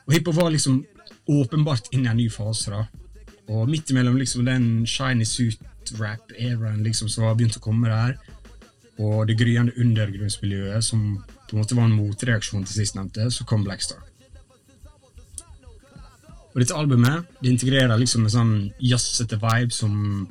[0.08, 0.84] Og hiphop var liksom
[1.32, 2.72] åpenbart inn i en ny fase.
[2.72, 2.86] da.
[3.52, 8.16] Og midt imellom liksom den shiny suit-rap-eraen liksom som var begynt å komme der,
[9.04, 13.66] og det gryende undergrunnsmiljøet som på en måte var en motreaksjon til sistnevnte, så kom
[13.66, 14.00] Blackstar.
[16.54, 20.28] Og dette albumet det integrerer liksom en sånn jazzete vibe som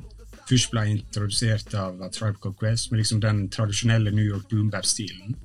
[0.49, 5.37] først ble introdusert av Tribe Called Quest, med liksom den tradisjonelle New York boombap-stilen.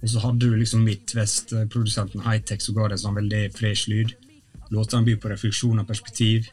[0.00, 4.14] Og så hadde du liksom Midtvest-produsenten Hightech som ga det en sånn veldig fresh lyd.
[4.72, 6.48] Låtene byr på refleksjon og perspektiv.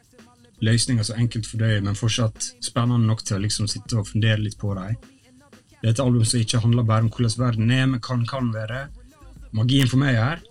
[0.66, 4.58] Løsninger så enkelt fordøye, men fortsatt spennende nok til å liksom sitte og fundere litt
[4.60, 4.98] på dem.
[5.78, 8.50] Det er et album som ikke handler bare om hvordan verden er, men kan kan
[8.54, 8.88] være.
[9.56, 10.42] Magien for meg her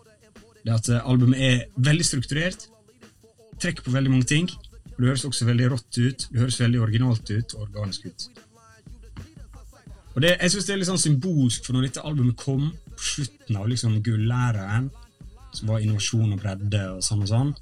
[0.67, 2.65] det er at albumet er veldig strukturert,
[3.63, 4.49] trekker på veldig mange ting.
[4.97, 8.29] Og Det høres også veldig rått ut, det høres veldig originalt ut og organisk ut.
[10.15, 13.03] Og det, Jeg synes det er litt sånn symbolsk, for når dette albumet kom på
[13.05, 14.89] slutten av liksom gullæraen,
[15.53, 17.53] som var innovasjon og bredde og sånn og sånn,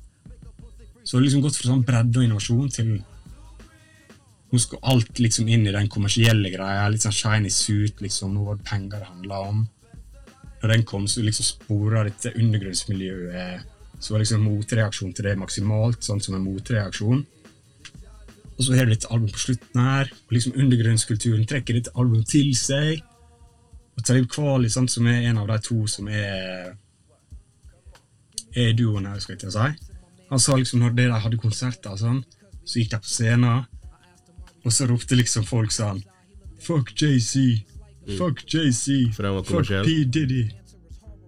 [1.03, 2.95] så har det liksom gått fra sånn bredde og innovasjon til
[4.55, 6.87] nå skal alt liksom inn i den kommersielle greia.
[6.87, 8.37] Litt sånn shiny suit, liksom.
[8.37, 9.65] Nå var det penger det handla om.
[10.63, 16.03] Når den kom, så liksom spora dette undergrunnsmiljøet Så var liksom motreaksjon til det maksimalt,
[16.05, 17.25] sånn som en motreaksjon.
[18.55, 22.31] Og så har du et album på slutten her, og liksom undergrunnskulturen trekker dette albumet
[22.31, 23.03] til seg.
[23.95, 26.75] Og Talib Kvali, sant, som er en av de to som er
[28.55, 29.93] er duoen her, skal jeg til å si.
[30.31, 32.21] Han sa liksom når de hadde konserter, sånn,
[32.63, 33.65] så gikk de på scenen,
[34.65, 36.01] og så ropte liksom folk sånn
[36.65, 37.61] Fuck JC.
[38.17, 39.11] Fuck JC.
[39.13, 39.69] Fuck.
[39.85, 40.05] P.
[40.09, 40.47] Diddy.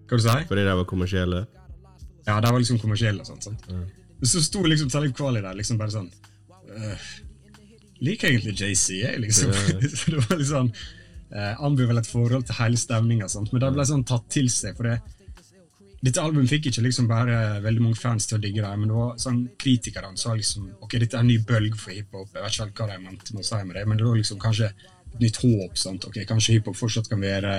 [0.08, 1.42] Hva du sier Fordi de var kommersielle.
[2.26, 3.46] Ja, de var liksom kommersielle og sånt.
[3.46, 3.66] sant?
[3.70, 6.08] Men så sto liksom Talib Kvali der liksom bare sånn
[6.72, 7.10] øh,
[8.04, 9.52] Liker egentlig JC, jeg, liksom.
[9.98, 10.66] så det var sånn
[11.32, 14.76] uh, ambivalent forhold til hele stemninga, men det ble sånn tatt til seg.
[14.76, 14.98] for det
[16.04, 18.98] dette albumet fikk ikke liksom bare veldig mange fans til å digge det, men det
[18.98, 22.28] var sånn kritikerne sa liksom ok, dette er en ny bølg for hiphop.
[22.34, 24.40] Jeg vet ikke hva de mente med å si med det, men det var liksom
[24.42, 25.78] kanskje et nytt håp.
[25.80, 26.04] sant?
[26.06, 27.56] ok, Kanskje hiphop fortsatt kan være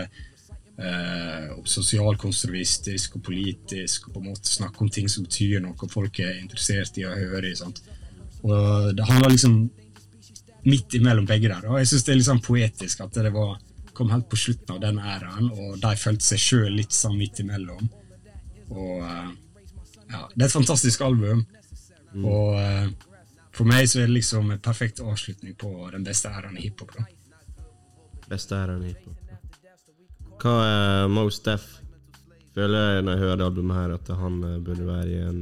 [0.77, 5.91] eh, Sosialkonservistisk og politisk, og på en måte snakke om ting som betyr noe, og
[5.91, 7.81] folk er interessert i å høre sant?
[8.45, 9.57] Og det handler liksom
[10.67, 11.65] midt imellom begge der.
[11.67, 13.57] Og jeg syns det er litt sånn poetisk at det var,
[13.97, 17.41] kom helt på slutten av den æraen, og de følte seg sjøl litt sånn midt
[17.43, 17.89] imellom.
[18.71, 19.29] Og eh,
[20.11, 21.45] ja, det er et fantastisk album.
[22.17, 22.89] Og eh,
[23.57, 26.93] for meg så er det liksom en perfekt avslutning på den beste æraen i hiphop.
[28.29, 29.16] Beste æren i hiphop.
[30.37, 31.65] Hva er Most Def?
[32.53, 35.39] Føler jeg når jeg hører det albumet her, at han eh, burde være i en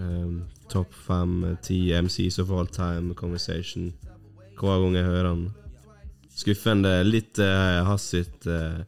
[0.00, 0.34] um,
[0.72, 3.92] topp fem, eh, MCs of all time conversation
[4.56, 5.46] hver gang jeg hører han.
[6.36, 6.92] Skuffende.
[7.04, 8.80] Litt uh, hans sitt uh,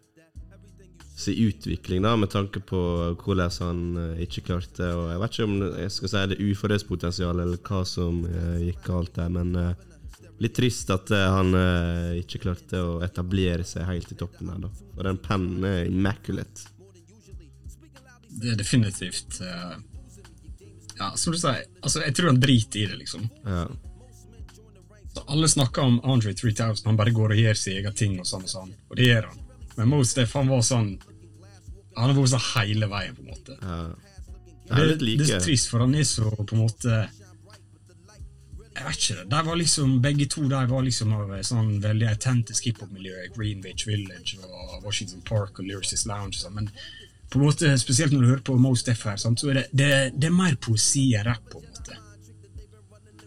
[1.19, 2.81] sin utvikling, da, med tanke på
[3.21, 7.45] hvordan han uh, ikke klarte Og Jeg vet ikke om jeg skal si det uforholdspotensial,
[7.45, 9.73] eller hva som uh, gikk galt der, men uh,
[10.39, 14.61] litt trist at uh, han uh, ikke klarte å etablere seg helt i toppen her,
[14.67, 14.71] da.
[14.95, 16.69] For den pennen er immaculate.
[18.39, 19.79] Det er definitivt eh,
[20.99, 23.25] Ja, som du sier, altså, jeg tror han driter i det, liksom.
[23.43, 23.65] Ja.
[25.15, 28.29] Så alle snakker om Andre 3000, han bare går og gjør sine egne ting, og
[28.29, 28.75] sånn og sånn.
[28.91, 29.41] Og det gjør han.
[29.79, 30.89] Men Mos Def han var sånn
[31.97, 33.59] Han har vært sånn hele veien, på en måte.
[33.59, 33.81] ja.
[34.69, 35.19] Det, Det er litt like.
[35.19, 36.97] det er så trist, for han er så på en måte
[38.79, 39.25] Jeg vet ikke.
[39.31, 43.27] det var liksom, Begge to der var liksom av sånn veldig autentisk hiphop-miljø.
[43.35, 46.39] Greenwich Village og Washington Park og Lyricist Lounge.
[46.39, 46.71] sånn, Men
[47.29, 49.67] på en måte, spesielt når du hører på Most Def her, sant, så er det,
[49.73, 51.43] det, det er mer poesi enn rapp.
[51.51, 51.99] på en måte.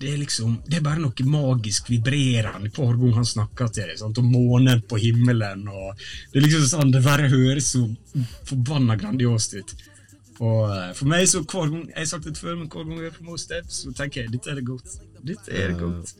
[0.01, 3.99] Det er liksom, det er bare noe magisk vibrerende hver gang han snakker til deg.
[3.99, 4.17] Sant?
[4.17, 5.67] Og månen på himmelen.
[5.67, 5.99] og
[6.31, 7.83] Det er liksom sånn, det bare høres så
[8.49, 9.75] forbanna grandiost ut.
[10.39, 13.01] Og eh, for meg, så hver gang jeg har sagt det før, men hver gang
[13.01, 14.95] jeg er på Most Def, så tenker jeg dette er det godt.
[15.21, 16.13] Dette er det godt.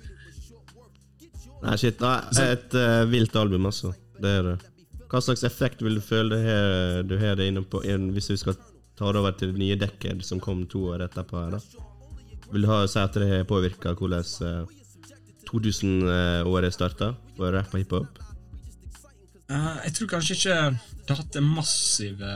[1.62, 2.01] Nei, shit.
[2.01, 2.18] Nei,
[2.49, 3.93] et uh, vilt album, altså.
[4.22, 4.57] Det er det.
[5.12, 8.30] Hva slags effekt vil du føle det her, du har det inne på en- hvis
[8.32, 8.55] du skal
[8.97, 11.41] ta det over til det nye dekket som kom to år etterpå?
[11.43, 11.59] her da?
[12.51, 14.66] Vil du ha, si at det har påvirka hvordan uh,
[15.51, 18.22] 2000-året starta for rapp og hiphop?
[19.51, 20.59] Uh, jeg tror kanskje ikke
[21.01, 22.32] det har hatt den massive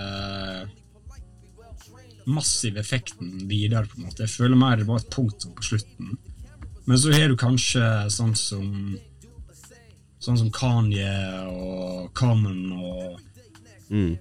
[2.25, 4.23] Massive effekten videre, på en måte.
[4.25, 6.15] Jeg føler mer det var et punktum på slutten.
[6.85, 8.97] Men så har du kanskje sånn som
[10.25, 11.11] Sånn som Kanye
[11.45, 13.19] og Common og
[13.89, 14.17] Mm.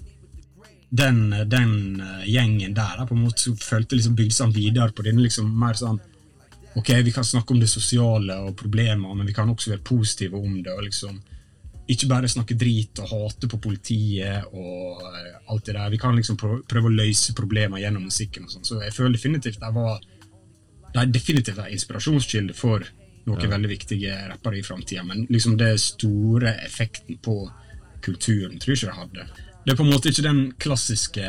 [0.91, 4.93] den, den eh, gjengen der da, på en måte så følte liksom bygde seg videre
[4.93, 5.97] på denne liksom mer sånn
[6.77, 10.37] Ok, vi kan snakke om det sosiale og problemer, men vi kan også være positive
[10.37, 10.73] om det.
[10.73, 11.23] og liksom
[11.91, 15.91] Ikke bare snakke drit og hate på politiet og eh, alt det der.
[15.93, 18.47] Vi kan liksom prøve, å løse problemer gjennom musikken.
[18.49, 18.65] og sånn.
[18.65, 20.01] Så jeg føler definitivt det var
[20.95, 22.85] det er definitivt en inspirasjonskilde for
[23.27, 27.39] noen veldig viktige rappere i framtida, men liksom det store effekten på
[28.05, 29.27] kulturen tror jeg ikke det hadde.
[29.65, 31.29] Det er på en måte ikke den klassiske,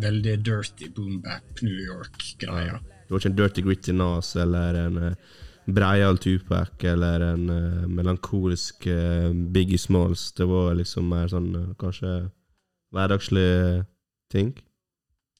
[0.00, 2.80] veldig dirty boom-bap New York-greia.
[2.80, 5.34] Det var ikke en Dirty Gritty Nas eller en uh,
[5.66, 10.32] breial Tupac eller en uh, melankolsk uh, Biggie Smalls.
[10.36, 12.12] Det var liksom mer sånn uh, kanskje
[12.94, 13.84] hverdagslige
[14.32, 14.52] ting.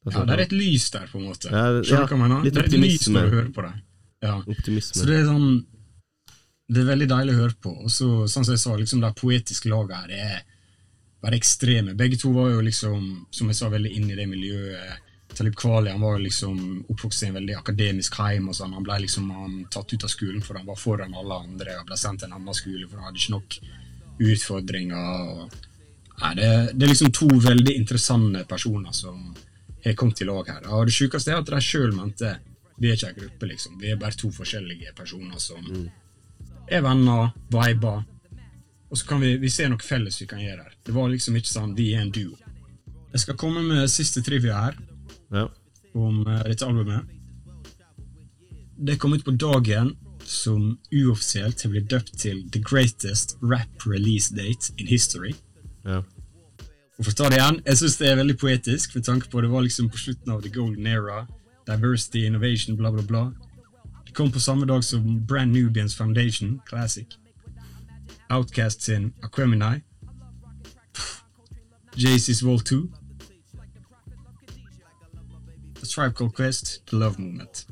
[0.04, 1.50] Altså, Ja, det er et lys der, på en måte.
[1.50, 2.00] Ja, ja,
[2.42, 3.74] litt Det er et lys når du hører på det.
[4.24, 4.38] Ja.
[4.40, 5.00] Optimisme.
[5.00, 5.48] Så det er sånn
[6.64, 7.70] Det er veldig deilig å høre på.
[7.84, 10.38] Og så, sånn som jeg sa, liksom det poetiske laget her er
[11.20, 11.92] bare ekstreme.
[11.96, 13.02] Begge to var jo liksom,
[13.32, 15.03] som jeg sa, veldig inne i det miljøet.
[15.34, 18.48] Talib Kvali han var liksom oppvokst i en veldig akademisk heim.
[18.48, 18.74] og sånn.
[18.76, 21.88] Han ble liksom han tatt ut av skolen for han var foran alle andre og
[21.88, 23.58] ble sendt til en annen skole for han hadde ikke nok
[24.30, 25.10] utfordringer.
[25.34, 25.58] Og,
[26.22, 29.34] nei, det, det er liksom to veldig interessante personer som
[29.84, 30.70] har kommet i lag her.
[30.72, 32.36] Og det sjukeste er at de sjøl mente
[32.76, 33.76] vi er ikke en gruppe, liksom.
[33.78, 35.62] Vi er bare to forskjellige personer som
[36.66, 38.00] er venner, viber.
[38.90, 40.74] Og så kan vi, vi se noe felles vi kan gjøre her.
[40.86, 42.34] Det var liksom ikke sånn vi er en duo.
[43.14, 44.78] Jeg skal komme med siste trivia her
[45.34, 45.48] Ja.
[45.94, 47.10] om eh, dette albumet.
[48.76, 54.34] Det kom ut på dagen som uoffisielt har blitt døpt til The Greatest Rap Release
[54.34, 55.34] Date in History.
[55.84, 56.02] ja.
[56.94, 59.48] Og for ta det igjen, jeg synes det er veldig poetisk, med tanke på det
[59.50, 61.24] var liksom på slutten av The Golden Era.
[61.66, 63.24] Diversity, innovation, bla, bla, bla.
[64.06, 67.18] Det kom på samme dag som Brand Nubians Foundation, classic.
[68.30, 69.80] Outcast sin Aquemini.
[71.96, 73.03] JC's Wall 2.
[75.94, 77.66] Tribe Called Quest, The Love Moment.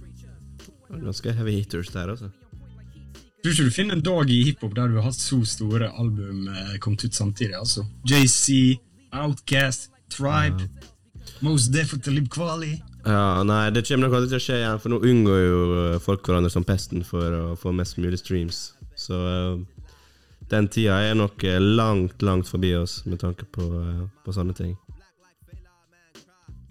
[0.93, 2.31] Ganske heavy hitters der, altså.
[3.43, 6.47] Tror ikke du finner en dag i hiphop der du har hatt så store album
[6.49, 7.57] eh, kommet ut samtidig.
[7.59, 7.83] altså.
[8.07, 8.79] JC,
[9.12, 10.68] Outcast, Tribe,
[11.41, 14.95] Most Def Lib Talib Ja, nei, det kommer nok aldri til å skje igjen, for
[14.95, 18.61] nå unngår jo eh, folk hverandre som pesten for å få mest mulig streams.
[18.95, 19.59] Så uh,
[20.53, 24.55] den tida er nok eh, langt, langt forbi oss med tanke på, uh, på sånne
[24.55, 24.77] ting.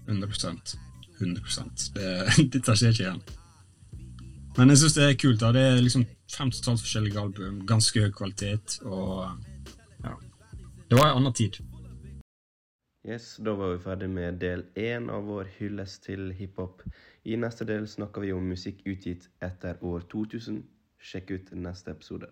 [0.07, 0.90] 100
[1.21, 1.63] 100
[1.95, 2.09] det,
[2.53, 3.23] Dette skjer ikke igjen.
[4.57, 5.39] Men jeg syns det er kult.
[5.39, 9.29] da Det er liksom fem totalt forskjellige album, ganske høy kvalitet, og
[10.03, 10.15] ja.
[10.89, 11.61] Det var en annen tid.
[13.07, 16.83] Yes, Da var vi ferdig med del én av vår hyllest til hiphop.
[17.25, 20.61] I neste del snakker vi om musikk utgitt etter år 2000.
[21.01, 22.27] Sjekk ut neste episode.